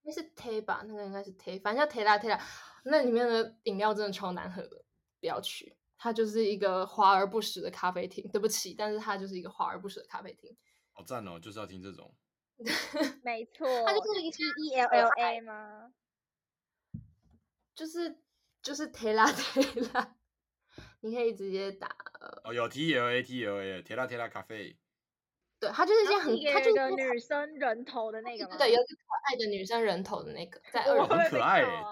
[0.03, 0.83] 那是 T 吧？
[0.87, 2.41] 那个应该是 T，反正叫 T 啦 T 啦。
[2.85, 4.85] 那里面的饮料真的超难喝的，
[5.21, 5.77] 不要去。
[5.99, 10.57] 它就是一个华而不实的咖啡厅，对不起，但是它就是一个华而不实的咖啡厅。
[10.93, 12.15] 好赞哦，就是要听这种。
[13.23, 15.93] 没错，它就是一个 E L L A 吗？
[17.75, 18.19] 就是
[18.63, 20.17] 就是 T 啦 T 啦，
[21.01, 21.95] 你可以直接打。
[22.45, 24.79] 哦，有 T L A T L A，T 啦 T 啦咖啡。
[25.61, 28.57] 对，它就是一件很，它就是一个女生人头的那个吗？
[28.57, 31.07] 对，有个可爱的女生人头的那个，在二楼。
[31.07, 31.85] 很可爱哎，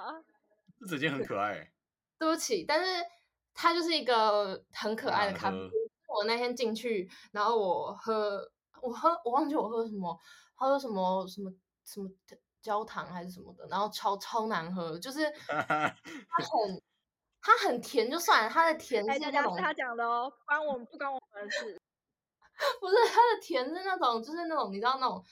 [0.81, 1.71] 这纸巾很可爱。
[2.19, 3.05] 对不起，但是
[3.53, 5.57] 它就是一个很可爱的咖啡。
[6.09, 8.51] 我那天进去，然后我喝，
[8.81, 10.19] 我喝，我忘记我喝什么，
[10.55, 11.53] 喝什么什么
[11.85, 12.11] 什么
[12.63, 15.95] 焦糖还是什么的，然后超超难喝，就是 它
[16.43, 16.83] 很
[17.43, 19.55] 它很甜就算了，它的甜是那种。
[19.55, 21.79] 是他讲的哦，关我们不关我们的事。
[22.81, 25.25] 不是它的甜是那种，就是那种你知道那种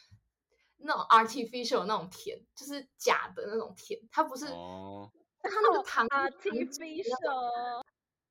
[0.79, 4.47] 那种 artificial 那种甜，就是假的那种甜，它不是。
[4.47, 5.11] 哦。
[5.43, 7.83] 它那个糖 artificial。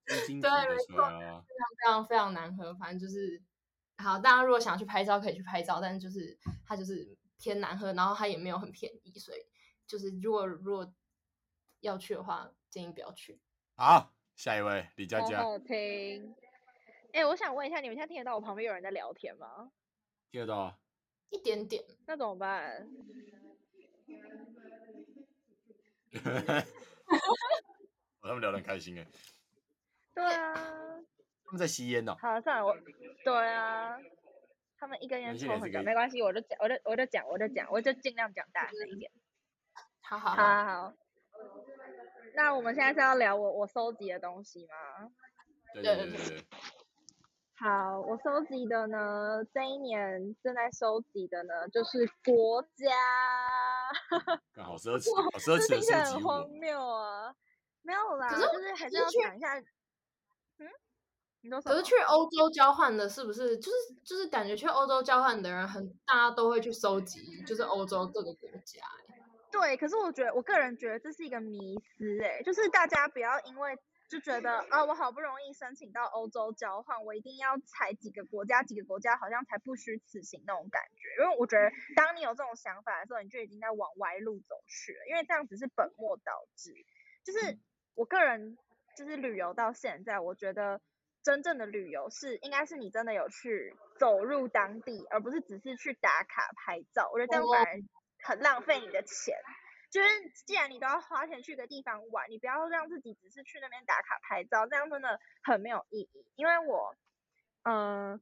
[0.06, 2.74] 对，没错，非常非常非常难喝。
[2.76, 3.42] 反正就是，
[3.98, 9.40] 好，大家如果想要去拍照，可以去拍照，但是就是它就是偏难喝，然后它也没有很便宜，所以
[9.88, 10.94] 就是如果如果
[11.80, 13.40] 要去的话，建议不要去。
[13.76, 15.42] 好，下一位李佳佳。
[15.42, 16.36] 好听。
[17.16, 19.72] 哎、欸，我想问一下，你们现在听得到我旁边有人在聊天吗？
[20.30, 20.78] 听得到啊，
[21.30, 21.82] 一点点。
[22.06, 22.90] 那怎么办？
[28.22, 29.08] 他们聊得很开心哎。
[30.14, 30.54] 对啊。
[31.46, 32.14] 他们在吸烟呢。
[32.20, 32.76] 好，算了，我。
[33.24, 33.98] 对啊。
[34.78, 39.10] 他们一根烟抽很久，没关系，我就讲，我就我就讲，我就讲，我就尽量讲大声一点。
[40.04, 40.94] 好好好好好。
[42.34, 45.10] 那我们现在是要聊我我收集的东西吗？
[45.76, 46.44] 对对对对。
[47.58, 52.92] 好，我收集的呢，这一年正在收集的呢，就是国家。
[54.62, 55.94] 好奢侈，好奢侈的收集。
[56.16, 57.34] 很荒谬啊！
[57.82, 59.58] 没有啦，可是就是还是要讲一下。
[59.58, 60.68] 嗯？
[61.44, 61.72] 你都说。
[61.72, 68.82] 可是去欧洲交换的，是不是就是就是感觉去欧洲交换的人很，大家都会去收集，就是欧洲各个国家。
[69.50, 71.58] 对，可是我觉得，我个人觉得这是一个迷
[71.98, 73.80] 思，哎，就是大家不要因为。
[74.08, 81.24] 就觉得啊，我好不容易申请到欧洲交换，我一定要踩几个国家，几个国家好像才不虚此行那种感觉。
[81.24, 85.06] 因为我觉得，当你有这种想法的时候，你就已经在往歪路走去了。
[85.10, 86.72] 因为这样子是本末倒置。
[87.24, 87.58] 就是
[87.96, 88.58] 我个人，
[88.96, 90.80] 就是旅游到现在，我觉得
[91.24, 97.10] 真正的旅游是应该是你真的有去走入当地，而不是只是去打卡拍照。
[97.12, 97.82] 我觉得这样反而
[98.22, 99.36] 很浪费你的钱。
[99.96, 100.10] 就是，
[100.46, 106.26] 既然你都要花钱去个地方玩，你不要让自己只是去那边打卡拍照，这样真的很没有意义。
[106.36, 106.94] 因为我，
[107.64, 108.20] 嗯、呃，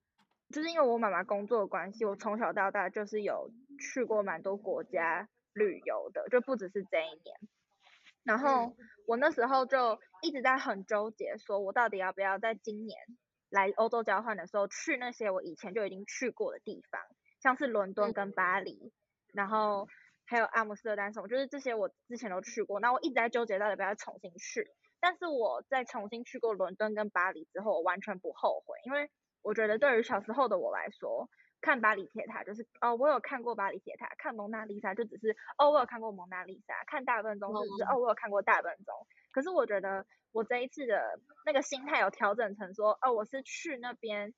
[0.52, 3.50] 就是因为我妈妈工作的关系，我从小到大就是有
[3.80, 7.36] 去过蛮多国家旅游的，就不只是这一年。
[8.24, 8.76] 然后
[9.08, 13.00] 我那时候就一直在很纠结，说我到底要不要在今年
[13.50, 17.02] 来欧洲交换的时候去那些我以前就已经去过的地方，
[17.42, 18.94] 像是伦敦跟巴黎，
[19.34, 19.88] 然后。
[20.26, 24.68] 还有阿姆斯特丹什么，就是这些我之前都去过，那我一直在纠结到底要不要重新去。
[25.00, 29.10] 但是我在重新去过伦敦跟巴黎之后，我完全不后悔，因为
[29.42, 38.96] 我觉得对于小时候的我来说，看巴黎铁塔就是哦，我有看过巴黎铁塔，看蒙娜丽莎就只是哦，我有看过蒙娜丽莎，看大笨钟就只是哦，我有看过大笨钟。
[39.34, 44.34] 可是我觉得我这一次的那个心态有调整成说，哦，我是去那边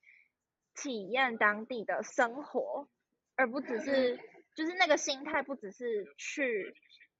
[0.76, 2.88] 体验当地的生活，
[3.36, 4.20] 而不只是。
[4.56, 6.74] 就是那个心态，不只是去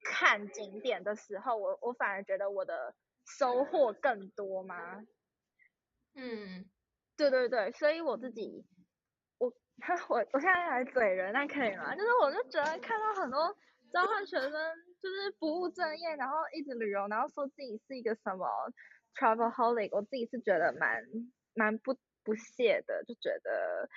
[0.04, 5.06] 看景点的时候，我我反而觉得我的收获更多吗？
[6.16, 6.66] 嗯，
[7.18, 8.66] 对对对，所以我自己，
[9.38, 9.52] 我
[10.10, 11.94] 我我现在还嘴人，那可以吗？
[11.96, 13.54] 就是我就觉得看到很多
[13.92, 14.52] 交换学生
[15.02, 18.48] 就是不务正业，然后一直旅游，然后说自己是一个什么
[19.16, 21.04] travelholic，我自己是觉得蛮
[21.54, 23.90] 蛮不不屑的，就觉得。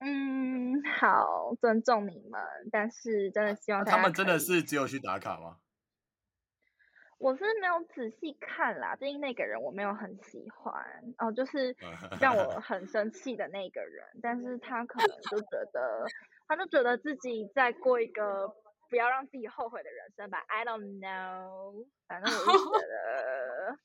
[0.00, 5.58] 嗯， 好，尊重你们，但是真的希望他们真的是只有去打卡吗？
[7.18, 10.74] 我是没有仔细看啦，毕竟那个人我没有很喜欢
[11.16, 11.74] 哦，就是
[12.20, 16.04] 让我很生气的那个人，但是他可能就觉得，
[16.48, 18.48] 他就觉得自己在过一个
[18.90, 23.78] 不要让自己后悔的人生吧，I don't know，反正我就觉得，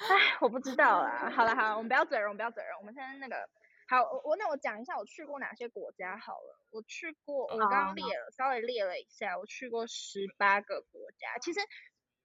[0.10, 3.48] 哎，我不知道啦，好了好了，我们不要嘴人，我们不要嘴人，我们现在那个。
[3.88, 6.58] 好，我那我讲一下我去过哪些国家好了。
[6.72, 8.34] 我去过，我刚刚列了，oh.
[8.36, 11.38] 稍微列了一下，我去过十八个国家。
[11.40, 11.60] 其实，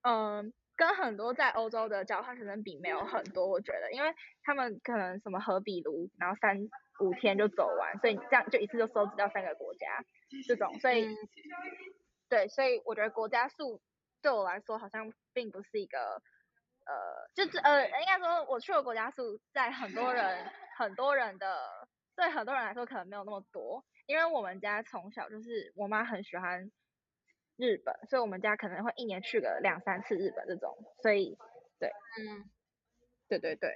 [0.01, 6.57] 嗯，跟很多在欧洲的交换学生比没有很多，我觉得，因为他们可能什么和比卢，然后三
[6.99, 10.03] 五天就走完，所以这样就一次就收集到三个国家
[10.47, 11.05] 这种，所以，
[12.27, 13.79] 对，所以我觉得国家数
[14.23, 16.21] 对我来说好像并不是一个，
[16.85, 20.51] 呃，就是呃，应该说我去的国家数在很多人。
[20.81, 26.71] 很多人的，对很多人来说可能没有那么多，因为我们家从小就是我妈很喜欢
[27.55, 31.37] 日本，所以我们家可能会一年去个两三次日本这种，所以
[31.77, 32.49] 对，嗯，
[33.27, 33.75] 对对对，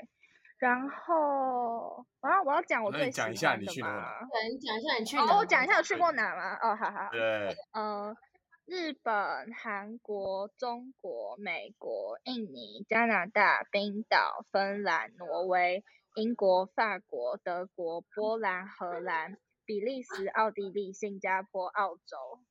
[0.57, 4.27] 然后啊，我要讲我最喜欢的嘛，讲一下你去哪？
[4.31, 5.23] 对，你讲一下你去哪？
[5.31, 6.57] 哦，我讲一下我去过哪吗？
[6.59, 8.17] 哦，好好，对，嗯，
[8.65, 15.83] 日本、韩国、中国、美国、印尼、加拿大、冰岛、芬兰、挪威。
[16.15, 22.43] 英国、法国、德国、波兰、荷兰、比利时、奥地利、新加坡、澳洲，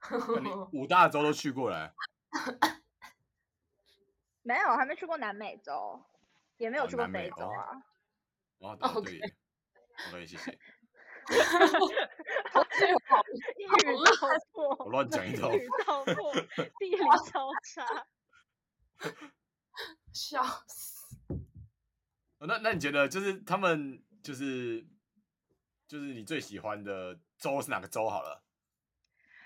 [0.72, 1.94] 五大洲都去过了。
[4.42, 6.02] 没有，还没去过南美洲，
[6.56, 7.84] 也没有去过非洲啊。
[8.60, 9.20] 哦，哦对，
[10.10, 10.58] 可以，谢谢。
[12.50, 12.62] 好，
[13.58, 14.10] 一语道
[14.52, 15.52] 破，我乱讲一通。
[15.52, 16.32] 一语道破，
[16.78, 18.06] 地理超差，
[20.14, 20.99] 笑死。
[22.46, 24.84] 那那你觉得就是他们就是
[25.86, 28.08] 就是你最喜欢的州是哪个州？
[28.08, 28.42] 好了，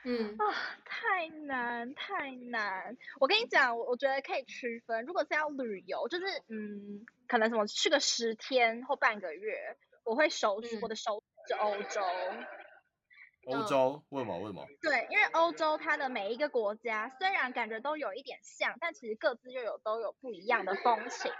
[0.04, 0.44] 嗯啊，
[0.84, 2.96] 太难太难。
[3.18, 12.00] 我跟你讲，我我觉得可以区分，如果是要旅游，就是嗯，可能什么去个十天或半个月，我会首选、嗯、我的首选是欧洲。
[13.46, 14.04] 欧洲？
[14.10, 14.38] 为什么？
[14.38, 14.66] 为什么？
[14.80, 21.32] 对，因为欧洲它的每一个国家虽然感觉都有一点像，但其实各自又有都有不一样的风情。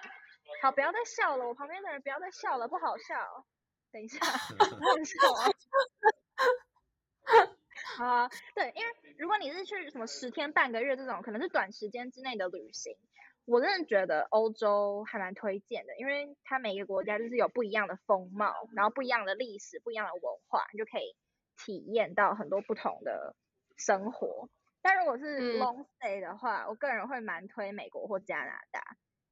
[0.62, 3.44] 好，不要再笑了，我旁边的人不要再笑了，不好笑。
[3.92, 4.18] 等一下，
[4.58, 7.98] 不好笑啊！
[7.98, 12.96] 啊，对，因为如果你是去什么十天半个月这种，可能是短时间之内的旅行，
[13.44, 21.14] 我真的觉得欧洲还蛮推荐的，因为它每个国家就是有不一样的风貌，然后不一样的历史，不一样的文化，你就可以
[21.56, 23.36] 体验到很多不同的
[23.76, 24.48] 生活。
[24.82, 28.82] 但如果是 long stay 的话，嗯、我个人会蛮推美国或加拿大，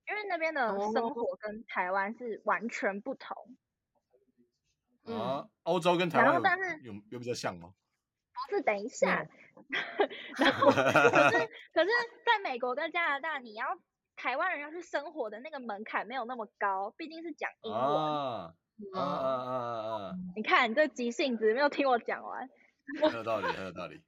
[0.09, 3.37] 因为那边的生活跟台湾是完全不同。
[5.05, 7.73] 嗯、啊，欧洲跟台湾但是有有比较像吗？
[8.51, 9.27] 不是，等一下。
[9.55, 10.81] 嗯、然后可是
[11.73, 11.91] 可是
[12.25, 13.67] 在美国跟加拿大，你要
[14.17, 17.81] 台湾人要去生活的那个门槛没有那么高，毕竟是讲英文。
[17.81, 18.55] 啊
[18.95, 20.13] 啊啊啊啊！
[20.35, 22.49] 你看你这急性子，没有听我讲完。
[23.01, 24.03] 很有道理，很有道理。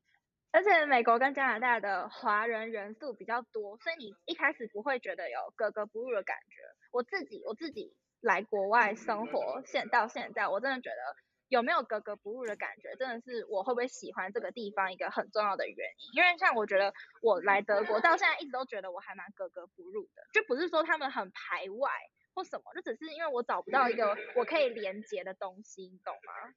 [0.54, 6.62] 而且美国跟加拿大的华人元素比较多，所以你一开始不会觉得有格格不入的感觉。
[6.92, 11.16] 我自己我自己来国外生活，现到现在，我真的觉得
[11.48, 16.10] 有没有格格不入的感觉，真的是我会不会喜欢这个地方一个很重要的原因。
[16.14, 21.90] 因为像我觉得我来德国到现在一直都觉得我还蛮格格不入的，就不是说他们很排外
[22.32, 26.54] 或什么，就只是因为我找不到一个我可以连接的东西，你懂吗？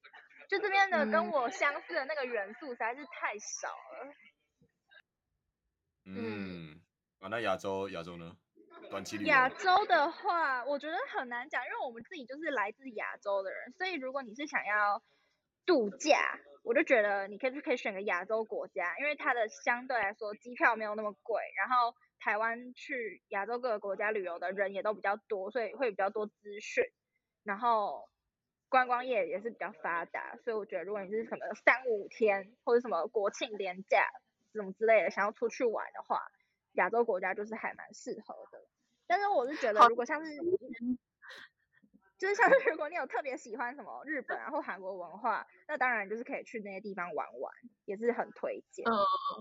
[0.48, 4.14] 就这边的跟我相似的那个元素实在是太少了。
[6.06, 6.80] 嗯，
[7.20, 8.38] 啊，那亚洲亚洲呢？
[8.90, 15.04] 短期亚洲的话，我觉得很难讲，因为我们自己就是来自亚洲的人，所以如果你是想要
[15.66, 26.86] 度假，我就觉得你可以就可以选个亚洲国家，因为它的相对来说机票没有那么贵，然后台湾去亚洲各个国家旅游的人也都比较多，所以会比较多资讯，
[27.44, 28.08] 然后。
[28.70, 34.10] 观光业也是比较发达，所以我觉得如果你是什么三五天或者什么国庆连假
[34.54, 36.22] 什么之类的，想要出去玩的话，
[36.74, 38.60] 亚洲国家就是还蛮适合的。
[39.08, 40.36] 但是我是觉得，如果像是，
[42.18, 47.54] 就是像是如果你有特别喜欢什么日本啊或韩国文化，那当然就是可以去那些地方玩玩，
[47.86, 48.86] 也是很推荐。
[48.86, 48.92] 嗯，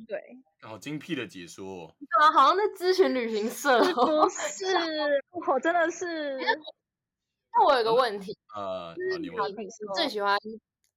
[0.06, 0.22] 对。
[0.60, 1.96] 好精辟的解说。
[2.20, 3.80] 啊，好像在咨询旅行社。
[3.94, 4.64] 不是，
[5.48, 6.38] 我真的是。
[7.58, 9.30] 那我有个问题，呃，你
[9.94, 10.38] 最喜欢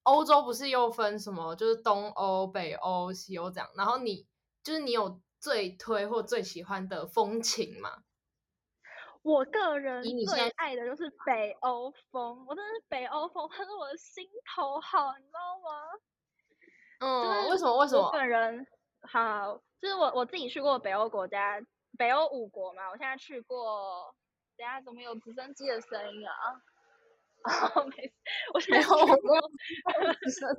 [0.04, 1.56] 欧洲不是又分什么？
[1.56, 3.70] 就是东欧、北欧、西欧这样。
[3.78, 4.28] 然后你
[4.62, 8.04] 就是你有最推或最喜欢的风情吗？
[9.22, 15.70] 我个人最爱的就是北欧风，我真的是北欧风，它是我的心头好，你知道吗？
[17.00, 17.78] 嗯，就是、为什么？
[17.78, 18.06] 为什么？
[18.06, 18.68] 我个人
[19.04, 21.62] 好，就是我我自己去过北欧国家，
[21.98, 24.14] 北欧五国嘛，我现在去过。
[24.60, 26.34] 等下怎么有直升机的声音啊？
[27.76, 28.14] 哦，没事，
[28.54, 28.90] 我没有，
[29.86, 30.50] 我没有直升。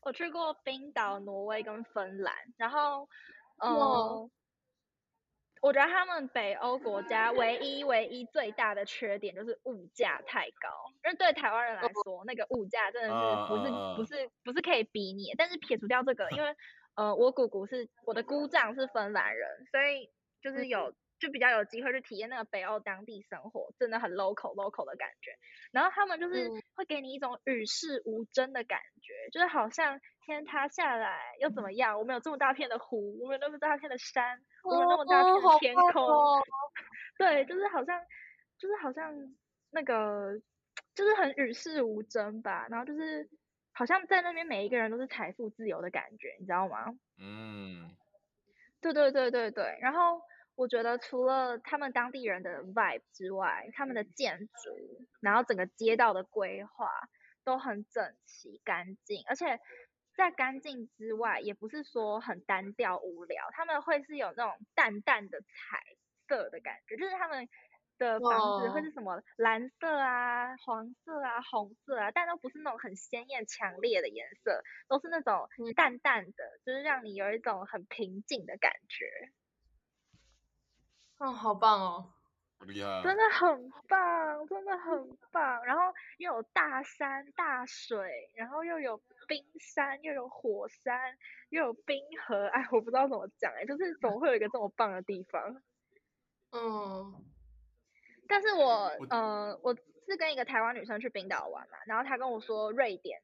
[0.00, 3.06] 我去过冰岛、挪威跟芬兰，然后，
[3.62, 4.30] 嗯，哦、
[5.60, 13.14] 我觉得他们北欧国家唯一唯一最大的缺点就是物价太高，因为对台湾人来说，那个物价真的是
[13.48, 15.34] 不是不是不是可以比拟。
[15.36, 16.56] 但是撇除掉这个，因为
[16.94, 20.10] 呃，我姑姑是我的姑丈是芬兰人，所以
[20.40, 20.94] 就是有。
[21.18, 25.30] 就比较有机会去体验那个北欧当地生活，真的很 local local 的感觉。
[25.72, 31.98] 然后他们就是会给你一种与世无争的感觉，嗯、就是好像天塌下来又怎么样？
[31.98, 36.04] 我们有这么大片的湖，我们有那么大片的山，我们有那么大片的天空。
[36.04, 36.44] 哦哦、
[37.16, 37.98] 对，就是好像，
[38.58, 39.14] 就是好像
[39.70, 40.38] 那个，
[40.94, 42.66] 就是很与世无争吧。
[42.68, 43.28] 然后就是
[43.72, 46.84] 好像在那边每一个人都是财富自由的感觉，你知道吗？
[47.18, 47.90] 嗯。
[48.82, 50.20] 对对对对对，然后。
[50.56, 56.90] 我觉得除了他们当地人的 vibe 之外，他们的建筑，然后整个街道的规划
[57.44, 59.60] 都很整齐干净，而且
[60.16, 65.78] 在干净之外，也不是说很单调无聊，他们会是有那种淡淡的彩
[66.26, 67.46] 色的感觉，就是他们
[67.98, 75.46] 的房子会是什么蓝色啊、黄色啊、红色啊，但都不是那种很鲜艳强烈的颜色，都是那种
[75.76, 79.04] 淡淡的，就是让你有一种很平静的感觉。
[81.18, 82.12] 哦，好棒哦！
[82.58, 83.02] 好厉害啊！
[83.02, 85.64] 真的很棒，真的很棒。
[85.64, 85.82] 然后
[86.18, 91.16] 又有大山大水，然后又有冰山，又有火山，
[91.50, 92.46] 又有冰河。
[92.48, 95.62] 哎，我不知道怎么讲哎，就是怎么会有一个这么棒的地方？
[96.52, 97.24] 嗯。
[98.28, 103.22] 但是我呃，我是跟一个台湾女生去冰岛玩嘛，然后她跟我说瑞典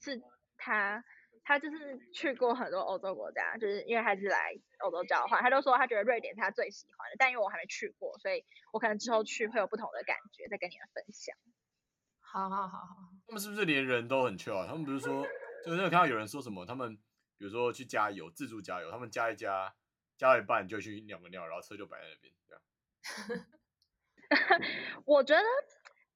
[0.00, 0.22] 是
[0.56, 1.04] 她。
[1.42, 11.36] 他就是去过很多欧洲国家，就是因为他是来欧洲交换，他就说他觉得瑞典是他最喜欢的，但因为我还没去过，所以我可能之后去会有不同的感觉，再跟你们分享。
[12.20, 12.86] 好好好好，
[13.26, 14.66] 他们是不是连人都很 chill 啊？
[14.68, 15.26] 他们不是说，
[15.64, 16.96] 就是有看到有人说什么，他们
[17.36, 19.74] 比如说去加油，自助加油，他们加一加，
[20.16, 22.62] 加了一半就去尿个尿，然后车就摆在那边，这样。
[25.04, 25.42] 我觉得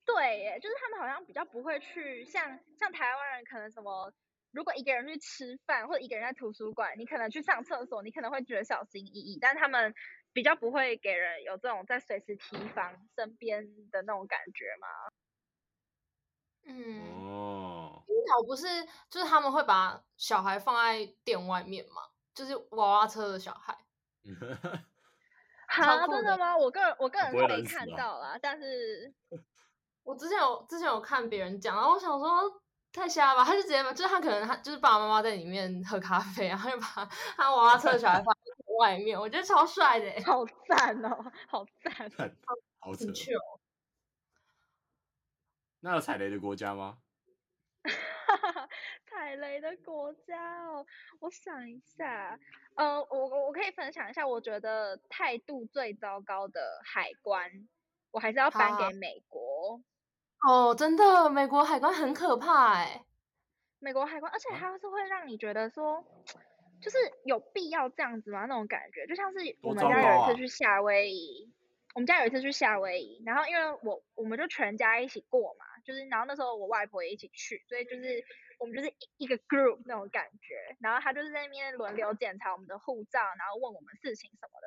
[0.05, 4.13] 对耶，就是他们好像比较不会去像像台湾人可能什么。
[4.55, 9.93] 如果一个人去吃饭，或者一个人在图书馆，你可能去上厕所，你可能会觉得小心翼翼，但他们
[10.33, 14.87] 比较不会给人有这种在随时提防身边的那种感觉嘛。
[16.67, 18.67] 嗯，哦，樱桃不是，
[19.11, 22.03] 就是他们会把小孩放在店外面嘛，
[22.33, 23.77] 就是娃娃车的小孩。
[25.67, 26.57] 哈，真的吗？
[26.57, 29.13] 我个人我个人是没看到啦，但是，
[30.05, 32.63] 我之前有之前有看别人讲，然后我想说
[32.95, 36.87] 太瞎了吧，他就直接把，就是他可能他就是爸爸妈妈在里面喝咖啡，然后就把
[37.37, 41.93] 他娃娃车的小孩放在外面，我觉得超帅的，好赞哦，好赞，
[42.79, 43.05] 好扯。
[45.81, 46.99] 那有踩雷的国家吗？
[49.11, 50.87] 踩雷的国家哦，
[51.21, 52.39] 我想一下，
[52.77, 57.69] 呃，我我我可以分享一下，我觉得态度最糟糕的海关，
[58.13, 59.81] 我还是要颁给美国。
[60.47, 63.05] 哦，真的，美国海关很可怕哎。
[63.79, 66.05] 美国海关，而且它是会让你觉得说，
[66.81, 68.47] 就是有必要这样子吗？
[68.47, 71.53] 那种感觉，就像是我们家有一次去夏威夷，
[71.95, 75.65] 我们家有一次去夏威夷，然后因为我我们就全家一起过嘛。
[75.85, 78.25] 就是，然后那时候我外婆也一起去，所以就是
[78.59, 80.77] 我们就是一个 group 那种感觉。
[80.81, 84.67] 然后他就是在那边轮流检查我们的护照，然后问我们事情什么的。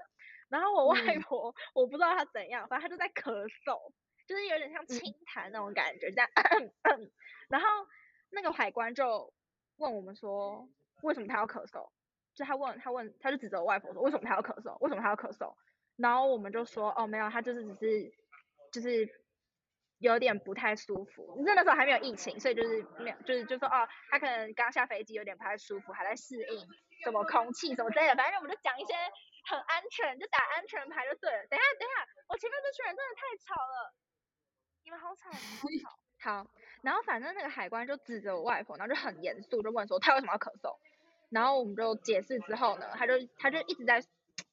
[0.49, 3.31] 然后我外婆，嗯、我不知道她怎样，反正她就在咳
[3.65, 3.91] 嗽，
[4.27, 6.29] 就是有点像清痰那种感觉，这样。
[7.49, 7.67] 然后
[8.29, 9.33] 那个海关就
[9.77, 10.69] 问我们说，
[11.01, 11.89] 为什么他要咳嗽？
[12.35, 14.77] 就他问他问，他就指着我外婆说，为什么他要咳嗽？
[14.81, 15.55] 为什么他要咳嗽？
[15.95, 18.13] 然后我们就说，哦，没有，他就是只是
[18.71, 19.23] 就是。
[19.99, 26.67] 有点不太舒服，那那时候还没有疫情，所以就是没有，就是就说哦，他可能刚下飞机有点不太舒服，还在适应
[27.03, 28.93] 什么空气什么之类的，反正我们就讲一些
[29.49, 31.47] 很安全，就打安全牌就对了。
[31.49, 33.89] 等一下，等一下，我前面这群人真的太吵了，
[34.87, 35.35] 你们好吵，好
[35.83, 35.99] 吵。
[36.19, 36.47] 好，
[36.81, 40.77] 然后反正那个海关就指着我外婆，然后就很严肃就问说他为什么要咳嗽，
[41.29, 44.01] 然后我们就解释之后呢，他就他就一直在。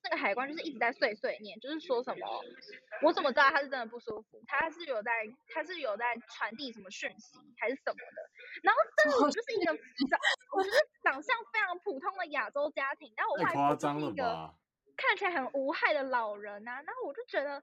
[0.02, 2.26] 那个海关就是一直在碎碎念，就是说什么，
[3.02, 4.42] 我怎么知道他是真的不舒服？
[4.46, 5.10] 他是有在，
[5.48, 8.30] 他是有在传递什么讯息还是什么的？
[8.62, 9.72] 然后这个就是一个
[10.08, 10.20] 长，
[10.56, 14.54] 我觉得长相非常普通的亚洲家庭，然后我外婆是一个
[14.96, 17.62] 看起来很无害的老人啊，然后我就觉得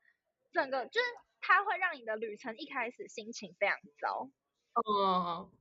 [0.51, 1.07] 整个就是
[1.41, 4.29] 他会让你的旅程一开始心情非常糟。
[4.73, 5.51] 哦。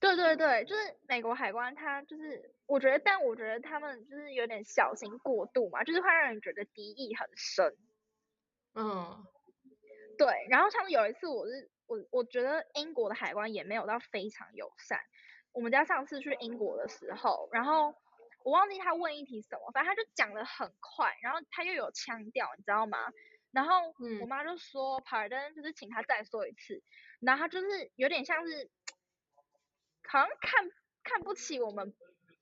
[0.00, 7.76] 对对对，就是美国海关，他就是我觉得，但我觉得他们就是有点小心过度嘛，就是会让人觉得敌意很深。
[8.74, 9.24] 嗯，
[10.18, 10.26] 对。
[10.50, 14.98] 然后像有一次，我是我我觉得英国的海关也没有到非常友善。
[15.52, 17.94] 我们家上次去英国的时候，然后
[18.44, 23.12] 我忘记他问一题什么，反正他就讲的很快，然后他又有腔调，你知道吗？
[23.52, 26.82] 然后我妈就说、嗯、，Pardon，就是请他再说一次。
[27.20, 28.70] 然后他就是有点像是。
[30.04, 30.68] 好像看
[31.02, 31.94] 看不起我们，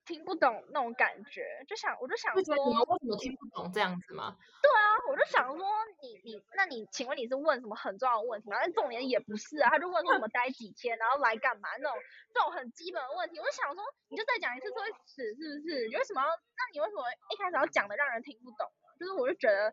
[0.04, 4.34] 听不懂那种感觉，就想我就想说，你们为什么听不懂这样子吗？
[4.60, 5.64] 对啊，我就想说
[6.02, 8.56] 你你那你请问你是问什么很重要的问题吗？
[8.58, 11.96] 但重点也不是啊，他就问说我们待几天，然后来干嘛那种
[12.34, 15.86] 这种很基本的问题，我就想说你就再讲一次就会死是不是？
[15.86, 16.26] 你为什么要？
[16.26, 18.66] 那你为什么一开始要讲的让人听不懂？
[18.98, 19.72] 就是我就觉得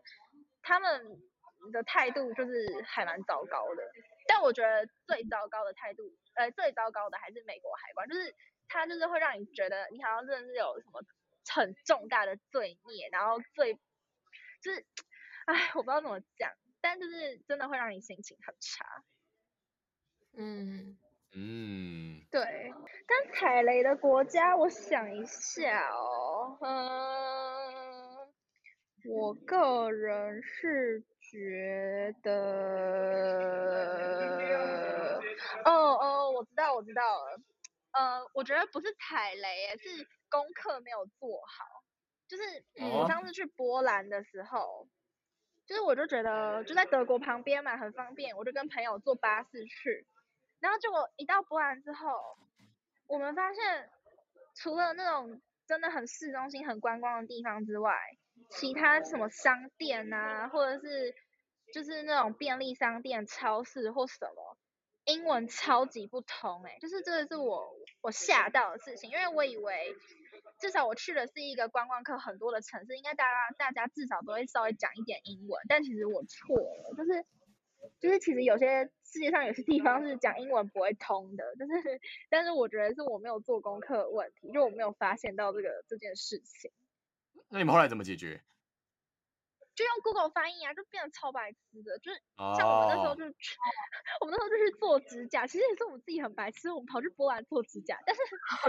[0.68, 1.18] 他们
[1.72, 3.82] 的态度就是还蛮糟糕的，
[4.26, 6.02] 但我觉得最糟糕的态度。
[6.34, 8.34] 呃，最糟糕的还是美国海关，就是
[8.68, 11.00] 他就是会让你觉得你好像真的是有什么
[11.54, 14.84] 很重大的罪孽，然后最就是，
[15.46, 16.52] 哎，我不知道怎么讲，
[16.82, 18.84] 但就是真的会让你心情很差。
[20.36, 20.98] 嗯
[21.32, 22.72] 嗯，对，
[23.06, 27.87] 但踩雷的国家，我想一下哦，嗯，
[29.04, 32.32] 我个人是觉得，
[35.64, 36.30] 哦哦。
[36.32, 37.40] 我知道，我知道了。
[37.92, 41.64] 呃，我觉得不是踩雷，是功课没有做好。
[42.28, 42.42] 就是
[42.94, 44.86] 我上次去波兰的时候，
[45.66, 50.06] 就是我就觉得就在德国旁边嘛，很方便，我就跟朋友坐巴士去。
[50.60, 52.36] 然后结果一到波兰之后，
[53.08, 53.90] 我们发现
[54.54, 57.92] 除了那种真的很市中心、很观光的地方之外，
[58.48, 61.14] 其他什么商店啊，或者是
[61.72, 64.56] 就是那种便利商店、超市或什么。
[65.04, 69.96] 英文超级不通哎，就是这个是我我吓到的事情，因为我以为
[70.60, 77.24] 至少我去的是一个观光客很多的城市，应该大家大家至少都会稍微讲一点英文，但其实我错了，就是
[78.00, 86.70] 就是其实有些世界上有些地方是讲英文不会通的，就是但是我觉得是我没有做功课问题，就我没有发现到这个这件事情。
[87.50, 88.42] 那你们后来怎么解决？
[89.74, 91.96] 就用 Google 翻译啊，就变得超白痴的。
[92.00, 92.20] 就是
[92.58, 93.62] 像我们那时候就去，哦、
[94.22, 98.20] 我们那时候就是做指甲，其实也是我们自己很白痴，我们跑去波兰做指甲，但是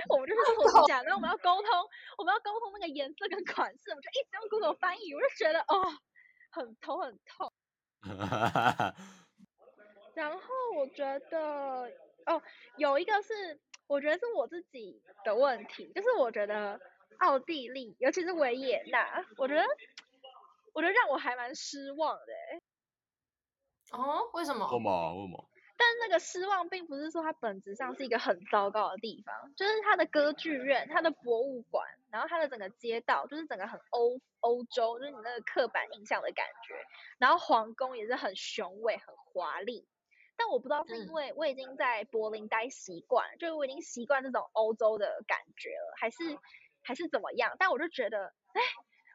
[0.09, 5.97] 我们就是做指甲，然后我们要沟通，我们要沟通那个颜色跟款式，我们就一直用 Google 翻译，我就觉得哦，
[6.51, 7.51] 很头很痛。
[10.13, 10.39] 然后
[10.77, 11.91] 我觉得
[12.27, 12.39] 哦，
[12.77, 16.79] 有一个是我觉得是我自己的问题，就是我觉得。
[17.19, 19.63] 奥地利，尤其是维也纳，我觉得，
[20.73, 22.33] 我觉得让我还蛮失望的。
[23.91, 24.65] 哦，为什么？
[24.65, 25.13] 为什么？
[25.15, 25.49] 为什么？
[25.77, 36.75] 但那个失望并不是说它本质上是一个很糟糕的地方，就是它的歌剧院、它的博物馆，然后它的整个街道，就是整个很欧欧洲，就是你那个刻板印象的感觉。
[37.17, 39.87] 然后皇宫也是很雄伟、很华丽。
[40.35, 46.17] 但我不知道是因为我已经在柏林待习惯，嗯、就是我已经习惯这种欧洲的感觉了，还是？
[46.89, 47.55] 还是怎么样？
[47.59, 48.61] 但我就觉得，哎，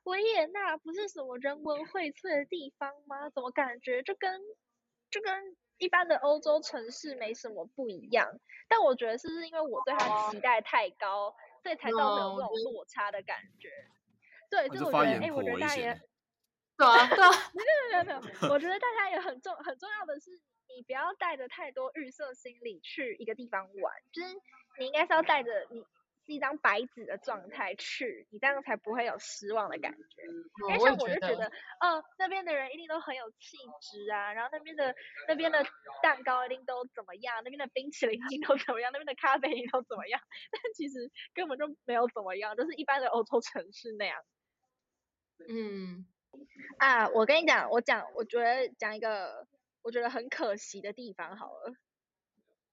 [0.04, 3.28] 维也纳不是什么人文荟萃的地方吗？
[3.34, 4.40] 怎么感觉就跟
[5.10, 8.38] 就跟一般的欧洲城市没什么不一样？
[8.68, 13.68] 但我觉得是不是因为我对它期待太高，所以才造成有这种落差的感觉？
[14.48, 16.00] 对，就是我觉得，哎，我觉得大家也，
[16.78, 17.62] 对啊，对啊， 没
[17.98, 20.30] 有没有没有，我觉得大家也很重很重要的是，
[20.68, 24.32] 你不要带着太多预设心理去一个地方玩，就是
[24.78, 25.84] 你应该是要带着你。
[26.26, 30.22] 是一张白纸的状态去，你这样才不会有失望的感觉。
[30.68, 31.46] 因为像我就觉得，
[31.80, 34.94] 哦，那边的人一定都很有气质啊，然后那边的
[35.28, 35.64] 那边的
[36.02, 40.20] 蛋糕一定都怎么样，那边的冰淇淋一定都怎么样，那边的咖啡一定都怎么样。
[40.50, 44.22] 但其实根本就没有怎么样，就是一般的欧洲城市那样。
[45.48, 46.06] 嗯，
[46.78, 49.46] 啊，我跟你讲，我讲，我觉得讲一个
[49.82, 51.74] 我觉得很可惜的地方好了。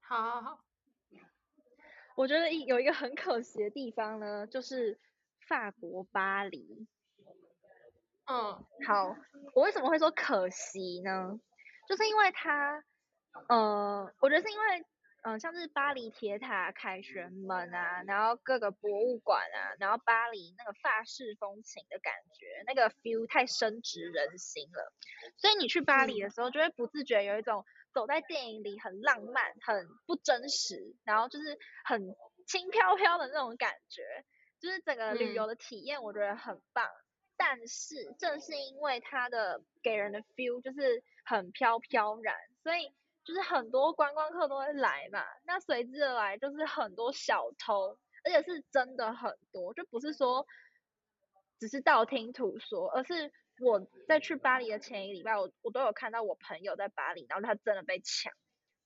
[0.02, 0.71] 好好好。
[2.16, 5.00] 我觉得有一个很可惜的地方呢，就是
[5.48, 6.88] 法国巴黎。
[8.26, 9.16] 嗯，好，
[9.56, 11.40] 我为什么会说可惜呢？
[11.88, 12.84] 就是因为它，
[13.50, 14.80] 呃，我觉得是因为，
[15.24, 24.94] 嗯、呃，像是巴黎铁塔、凯旋门啊，然后各个博物馆啊，然后巴黎那个法式风情的感觉，那个 feel 太深植人心了。
[25.38, 27.66] 所以你去巴黎的时候，就会不自觉有一种。
[27.94, 32.16] 走在电影里很浪漫，很不真实，然后就是很
[32.48, 34.02] 轻飘飘的那种感觉，
[34.60, 36.86] 就是整个旅游的体验我觉得很棒。
[36.86, 37.04] 嗯、
[37.38, 50.48] 但是正是因为它的给人的 feel 就是很飘飘然，所以就是很多观光客都会来嘛，那随之而来就是很多小偷，而且是真的很多，就不是说
[51.60, 53.32] 只是道听途说，而是。
[53.62, 58.34] 我在去巴黎的前一个礼拜，我我都有看到我朋友在巴黎，然后他真的被抢。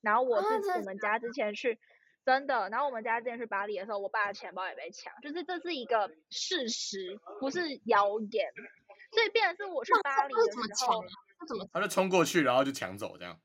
[0.02, 0.48] 然后我是
[0.78, 1.80] 我们家之前去，
[2.26, 8.52] 真的，然后我们家之前去巴黎的时候，我爸的钱包也被抢，就是这是一个事实，不是谣言。
[9.12, 11.04] 所以变的是我去巴黎的时候，
[11.40, 13.40] 他怎么他就冲过去，然后就抢走这样。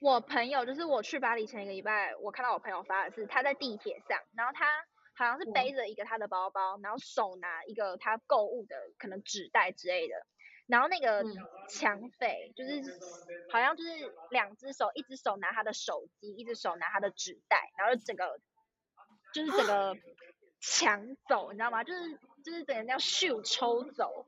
[0.00, 4.66] 我朋友就是我去巴黎前一个礼拜，我看到我朋友发的是他在地铁上，然后他。
[5.14, 10.14] 好像是背着一个他的包包，然后手拿一个他购物的可能纸袋之类的，
[10.66, 11.24] 然后那个
[11.68, 12.82] 抢匪就是
[13.50, 13.90] 好像就是
[14.30, 18.40] 两只手，一只手拿他的手机，一只手拿他的纸袋，然后整个
[19.32, 19.96] 就是整个
[20.60, 21.84] 抢走，你知道吗？
[21.84, 24.26] 就是就是整个这样咻抽走。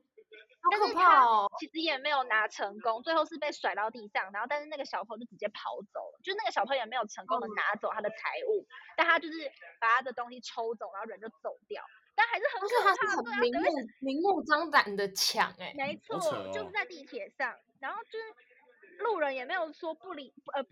[0.69, 8.15] 但是他其实也没有拿成功，最后是被甩到地上，然后但是那个小偷就直接跑走了，就那个小偷也没有成功的拿走他的财
[8.47, 11.83] 物，嗯、但他就是把他的东西抽走，然后人就走掉，
[12.15, 13.61] 但还是很可怕，是很明目
[13.99, 20.65] 明目张胆的抢哎、欸，没错，哦、就是在地铁上，然后就是路人也没有说不理呃。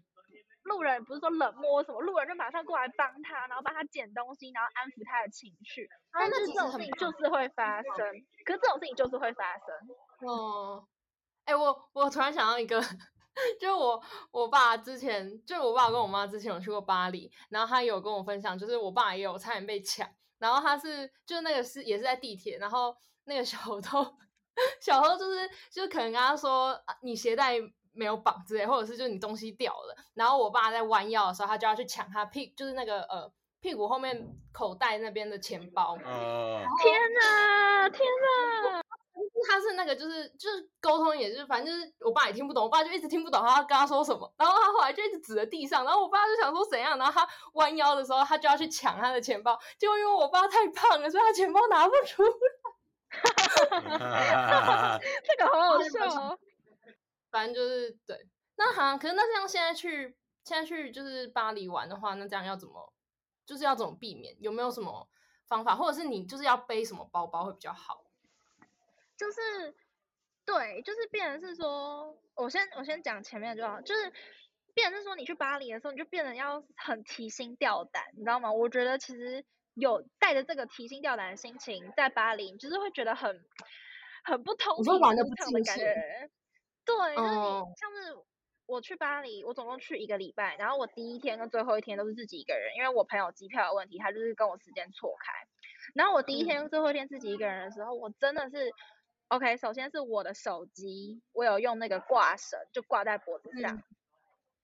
[0.66, 5.88] 路人不是说冷漠什么，路人就马上过来帮他，然后帮他捡东西，然后安抚他的情绪。
[6.12, 7.94] 但是这种事情就是会发生，
[8.46, 10.28] 可是这种事情就是会发生。
[10.28, 10.88] 哦，
[11.46, 12.82] 哎、欸，我我突然想到一个，
[13.62, 20.10] 就是我我爸之前，就我爸跟我妈之前有去过巴黎，然后他有跟我分享，就是我爸也有差点被抢，
[20.40, 22.96] 然后他是就是那个是也是在地铁，然后
[23.26, 24.04] 那个小偷
[24.82, 27.60] 小偷就是就可能跟他说你鞋带。
[27.96, 33.32] 没有绑之类，或者是就是你东西掉了，然后我爸在弯腰的时候，他就要去抢他屁，就是那个呃
[33.62, 35.98] 屁股后面口袋那边的钱包。
[35.98, 38.82] Uh, 后天哪，天哪！
[39.48, 52.30] 他是那个就是就是沟通，也就是反正就是我爸也听不懂，我爸就一直听不懂他跟他说什么，然后他后来就一直指着地上，然后我爸就想说怎样，然后他弯腰的时候，他就要去抢他的钱包，结果因为我爸太胖了，所以他钱包拿不出来。
[55.24, 56.38] 这个好好笑哦。
[57.36, 60.16] 反正就是对，那好像可是那这样现在去
[60.46, 62.94] 现在去就是巴黎玩的话，那这样要怎么
[63.46, 64.38] 就是要怎么避免？
[64.40, 65.10] 有没有什么
[65.46, 68.06] 方法，或者是你就是要背什么包包会比较好？
[69.18, 69.76] 就是
[70.46, 74.14] 对，就是变成是说，我先我先讲前面就好，就是
[74.74, 78.54] 变成是说，你去巴黎的时候，你就变得要很提心吊胆，你知道吗？
[78.54, 83.44] 我觉得其实有带着这个提心吊胆的心情在巴黎，就是会觉得很
[84.24, 86.32] 很不通俗，玩的不的感觉。
[86.86, 88.18] 对，就是你像是
[88.66, 95.34] 我去巴黎，我总共去一个礼拜，然后我第一天跟最后一天都是自己一个人，因为我朋友机票的问题，他就是跟我时间错开。
[95.94, 98.72] 然后我第一天跟最后一天自己一个人的时候，我真的是。
[99.30, 103.76] OK，首先是我的手机，我有用那个挂绳，就挂在脖子上。
[103.76, 103.84] 嗯、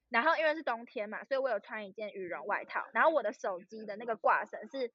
[0.10, 2.86] 然后因为是冬天嘛，所以我有穿一件羽绒外套。
[2.94, 4.92] 然后我的手机的那个挂绳是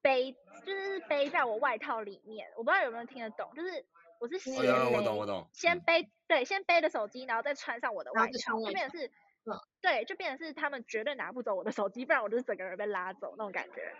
[0.00, 0.32] 背，
[0.64, 2.50] 就是背在我外套里面。
[2.56, 3.84] 我不知道有没有听得懂，就是
[4.22, 5.48] 我是先背，哦、我懂我懂。
[5.52, 13.92] 先背，对，先背着手机，然后再穿上我的外套，就变成是，嗯、对，就变成是他们绝对拿不走我的手机，不然我就是整个人被拉走那种感觉。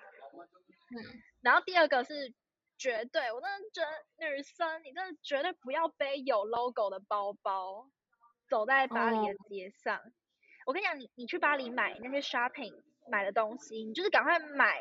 [0.94, 1.20] 嗯。
[1.40, 2.32] 然后第二个是。
[2.78, 7.86] 绝对，我真的觉得女生，你真的绝对不要背有 logo 的包包，
[8.48, 9.98] 走在巴黎的街上。
[9.98, 10.12] Oh.
[10.66, 12.74] 我跟你讲，你你去巴黎买那些 shopping
[13.08, 14.80] 买的东西，你就是赶快买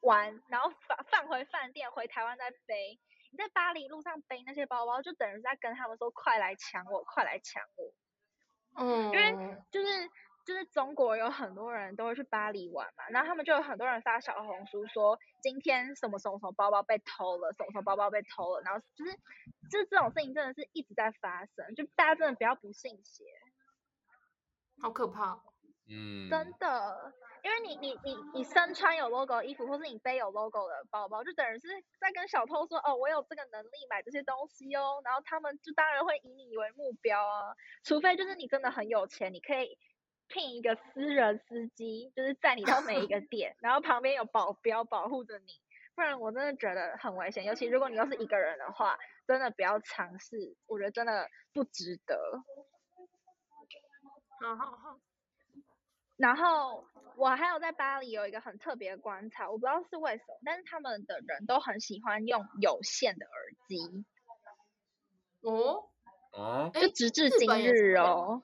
[0.00, 2.98] 完，然后放放回饭店，回台湾再背。
[3.34, 7.92] 你在巴黎路上背那些包包，就等于在跟他们说：“快来抢我，快来抢我。”
[8.78, 9.86] 嗯，因为就是。
[10.46, 19.12] 就是中国有很多人都会去巴黎玩嘛，然后他们就有很多人发小红书说今天什么什么什么包包被偷了，什么什么包包被偷了，然后就是
[19.70, 23.24] 就是这种事情真的是一直在发生，就大家真的不要不信邪，
[24.82, 25.40] 好可怕，
[25.88, 27.14] 嗯，真的，
[27.44, 31.68] 因为你你你你身穿有 logo 的衣服，或是你背有 logo 的包包，就等于是
[32.00, 39.78] 在跟小偷说哦，我有这个能力买这些东西哦，然后他们就当然会以你为目标啊，除非就是你真的很有钱，你可以。
[40.26, 45.52] 聘一个私人司机，就是载你到每一个点， 然后旁边有保镖保护着你，
[45.94, 47.44] 不然我真的觉得很危险。
[47.44, 52.16] 尤其如果你又是一个人的话，真的不要尝试，我觉得真的不值得。
[54.40, 54.98] 好好好。
[56.16, 56.86] 然后
[57.16, 63.34] 我还有在巴黎有一个很特别的观察，我不知道是为什么，但是他们的人都很喜欢用有线的耳
[63.68, 64.04] 机。
[65.42, 65.88] 哦
[66.32, 68.42] 哦，就直至今日哦。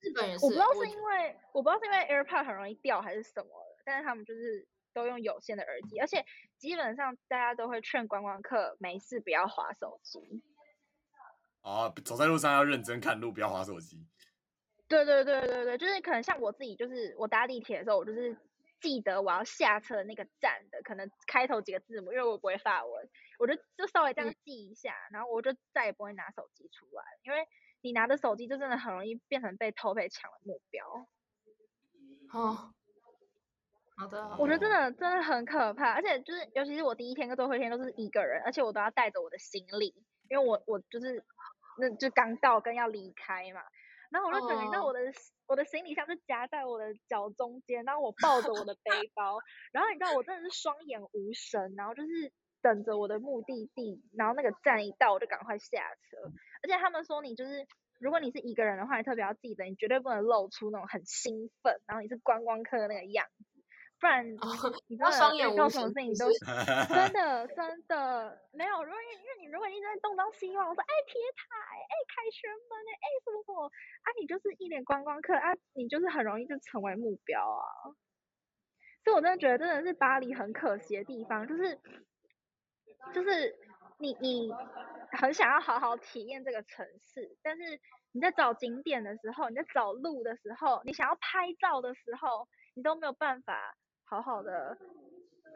[0.00, 6.24] 日本也是，我不知道是因为我，我不知道是因为 AirPod 很容易掉还是什么的，但是他们就是都用有线的耳机，而且
[6.56, 10.20] 基本上大家都会劝观光客没事不要滑手机。
[11.62, 14.06] 哦，走在路上要认真看路，不要滑手机。
[14.88, 18.36] 对对对对对，就是可能像我自己，就是我搭地铁的时候，我就是
[18.80, 23.08] 记得我要下车那个站的，可能开头几个字母，因为我不会法文，
[23.38, 27.46] 我就就稍微这样记一下，嗯、然后我就再也不会拿手机出来，因为。
[27.80, 30.84] 你拿着手机就真的很容易变成被偷被抢的目标。
[32.32, 32.74] 哦，
[33.96, 34.36] 好的。
[34.36, 39.94] 我觉得真的真的很可怕，而且就是尤其是我第一天跟最后一天都是一个人，而且我都要带着我的行李，
[40.28, 41.24] 因为我我就是
[41.78, 43.62] 那就刚到跟要离开嘛，
[44.10, 45.14] 然后我就感觉到我的、oh.
[45.48, 49.38] 我的行李箱就夹在我的脚中间，然后我抱着我的背 包，
[49.72, 52.32] 然后你知道我真的是双眼无神，然后就是。
[52.60, 56.16] 等着我的目的地，然后那个站一到，我就赶快下车。
[56.60, 57.64] 而且他们说，你就是
[58.00, 63.57] 如果你是一个人的话，你特别要记得，你绝对不能露出那种很兴奋，然后你是观光客的那个样子，
[64.00, 64.24] 不然
[64.86, 66.30] 你知道双眼无神，什么事情都
[66.94, 68.84] 真的真的没有。
[68.84, 77.90] 如果因为你如果一直在东张西望，我说哎铁塔哎凯旋门哎什么什么啊，你就是一脸观光客啊，你就是很容易就成为目标啊。
[79.04, 81.78] 所以我真的觉得真的是巴黎很可惜的地方，就是。
[83.14, 83.56] 就是
[83.98, 84.50] 你你
[85.12, 87.80] 很想要好好体验这个城市，但是
[88.12, 93.76] 你在找景点的时候，你在找路的时候，你想要拍照的时候，你都没有办法
[94.08, 94.76] 好好的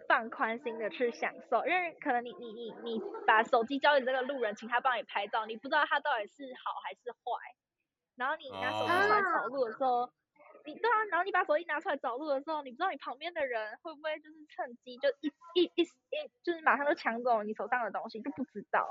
[0.08, 7.18] 放宽心的去享受，因为可能你你你你把手机交给这个路人，请他帮你拍照，你不知道他到底是好还是坏，
[8.16, 10.12] 然后你拿手机出来找路的时候。
[10.64, 18.86] 你对啊，然后你把手机拿出来找路的时候，你不知道你旁边的人会不会就是趁机就一一一一就是马上就抢走你手上的东西，就不知道，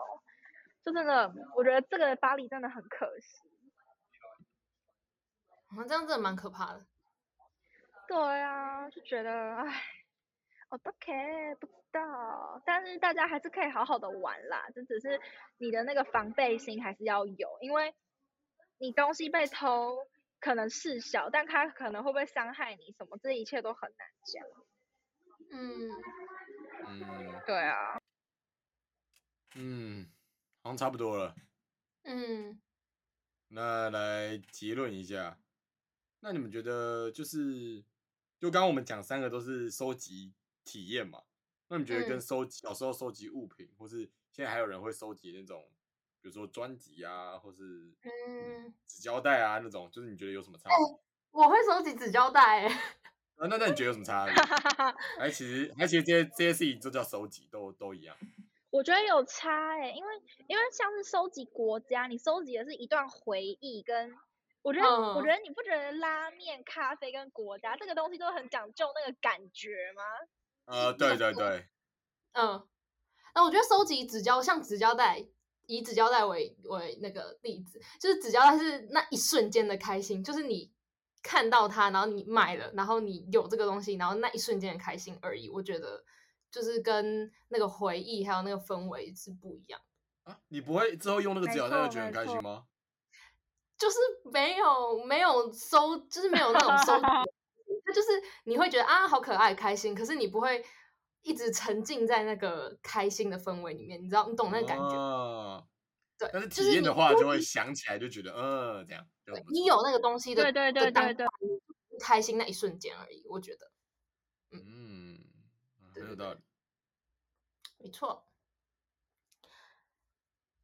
[0.83, 3.37] 就真的，我觉得这个巴黎真的很可惜。
[5.69, 6.85] 啊，这样真的蛮可怕的。
[8.13, 9.83] 对啊，就觉得唉，
[10.69, 15.17] 我不 care，不知道，但是大家还是可以好好的玩啦，就只是
[15.57, 17.93] 你的那个防备心还是要有，因为
[18.79, 19.97] 你东西被偷。
[20.43, 23.15] 可能事小，但他可能会不会伤害你什么？
[23.21, 24.43] 这一切都很难讲。
[25.51, 25.91] 嗯，
[26.87, 28.01] 嗯，对啊，
[29.55, 30.09] 嗯，
[30.63, 31.35] 好像差不多了。
[32.05, 32.59] 嗯，
[33.49, 35.37] 那来结论一下，
[36.21, 37.83] 那你们觉得就是，
[38.41, 40.33] 就刚刚我们讲三个都是收集
[40.65, 41.21] 体验嘛？
[41.67, 43.99] 那你觉得跟收集小时候收集物品，或是
[44.31, 45.63] 现在还有人会收集那种
[46.19, 50.71] 比如说专辑啊，或是嗯纸胶带啊那种，就是你觉得有什么差？
[51.29, 52.65] 我会收集纸胶带。
[53.37, 54.33] 啊，那那你觉得有什么差别？
[55.19, 58.17] 还其实还其实这些这些事情都叫收集，都都一样。
[58.71, 60.13] 我觉得有差哎、欸，因为
[60.47, 64.11] 因为像是收集国家，你收集的是一段回忆，跟
[64.61, 70.03] 我觉得、嗯、我觉得你不觉得拉面、咖啡跟国家这个东西都很讲究那个感觉吗？
[70.65, 71.67] 呃，对对对，
[72.33, 72.67] 嗯，
[73.35, 75.25] 那我觉得收集纸胶像纸胶带，
[75.67, 80.71] 以纸胶带为为那个例子，就是纸胶带是那一瞬间的开心，就是你
[81.23, 85.49] 看到它，然后你买了，然后你有这个东西，然后那一瞬间的开心而已。
[85.49, 86.03] 我觉得。
[86.51, 89.79] 就是跟那个回忆还有那个氛围是不一样
[90.25, 90.37] 啊！
[90.49, 92.65] 你不会之后用那个纸胶带会觉得很开心吗？
[93.81, 93.97] 就是
[94.31, 98.09] 没有没有收，就是没有那种收， 它就是
[98.43, 100.63] 你会觉得啊好可爱开心，可是你不会
[101.23, 104.95] 一直沉浸在那个开心的氛围里面，你知道你懂那个感觉？
[104.95, 105.65] 啊、
[106.15, 109.03] 对，但是体验的话就会想起来就觉得嗯这样，
[109.51, 111.25] 你有那个东西的对对对对对，
[111.99, 113.71] 开心那一瞬间而已，我觉得，
[114.51, 115.17] 嗯。
[115.93, 116.39] 很有道理，
[117.77, 118.25] 没错。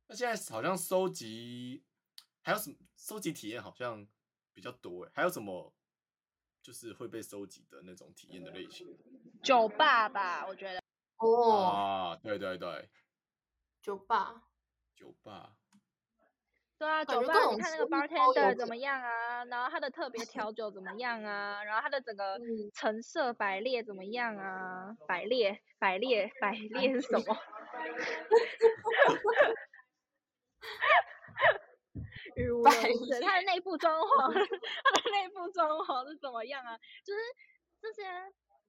[0.07, 1.83] 那现在好像收集
[2.41, 2.75] 还有什么
[3.07, 4.05] 收集体验好像
[4.53, 5.73] 比较多哎，还有什么
[6.61, 8.85] 就是会被收集的那种体验的类型？
[9.41, 10.81] 酒吧吧，我觉得。
[11.19, 11.63] 哦。
[11.63, 12.89] 啊，对对对。
[13.81, 14.43] 酒吧。
[14.93, 15.55] 酒吧。
[16.77, 19.45] 对啊，酒吧你看那个 bartender 怎么样啊？
[19.45, 21.63] 然后他的特别调酒怎么样啊？
[21.63, 22.37] 然后他的整个
[22.73, 24.97] 陈设摆列怎么样啊？
[25.07, 27.37] 摆列摆列摆列是什么？
[32.37, 33.19] 语无伦次。
[33.19, 36.77] 他的内部装潢，他的内部装潢是怎么样啊？
[37.03, 37.19] 就是
[37.81, 38.03] 这些，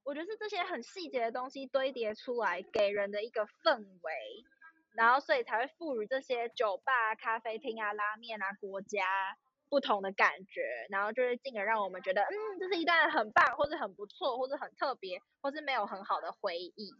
[0.02, 4.12] 我觉得是这些很细节的东西堆叠出来给人的一个氛围。
[4.94, 9.06] 然后，所以才会赋予这些酒吧、咖啡厅啊、拉面啊、国家
[9.68, 16.90] 不同的感觉，然后就是进而让我们觉得，嗯，这是一段很棒，或是很不错，或是很特别，或是没有很好的回忆。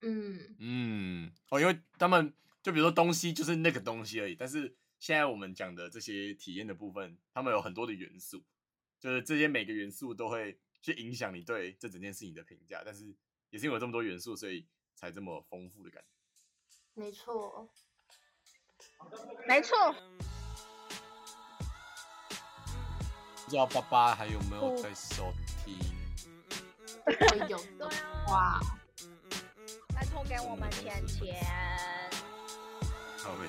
[0.00, 8.40] 嗯嗯，哦，因为他们就比如说东西就是那个东西而已，但是现在我们讲的这些体验的部分，他们有很多的元素，
[9.00, 13.12] 就是这些每个元素都会去影响你对这整件事情的评价，但是
[13.50, 16.08] 也是因为有这么多元素，所以才这么丰富的感觉。
[16.94, 17.68] 没错，
[19.48, 19.92] 没错。
[23.44, 25.32] 不知道爸爸还有没有在收
[25.64, 25.76] 听？
[27.48, 28.24] 有，对啊。
[28.28, 28.60] 哇！
[29.96, 31.44] 来投给我们钱钱。
[33.18, 33.48] 靠北，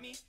[0.00, 0.27] me.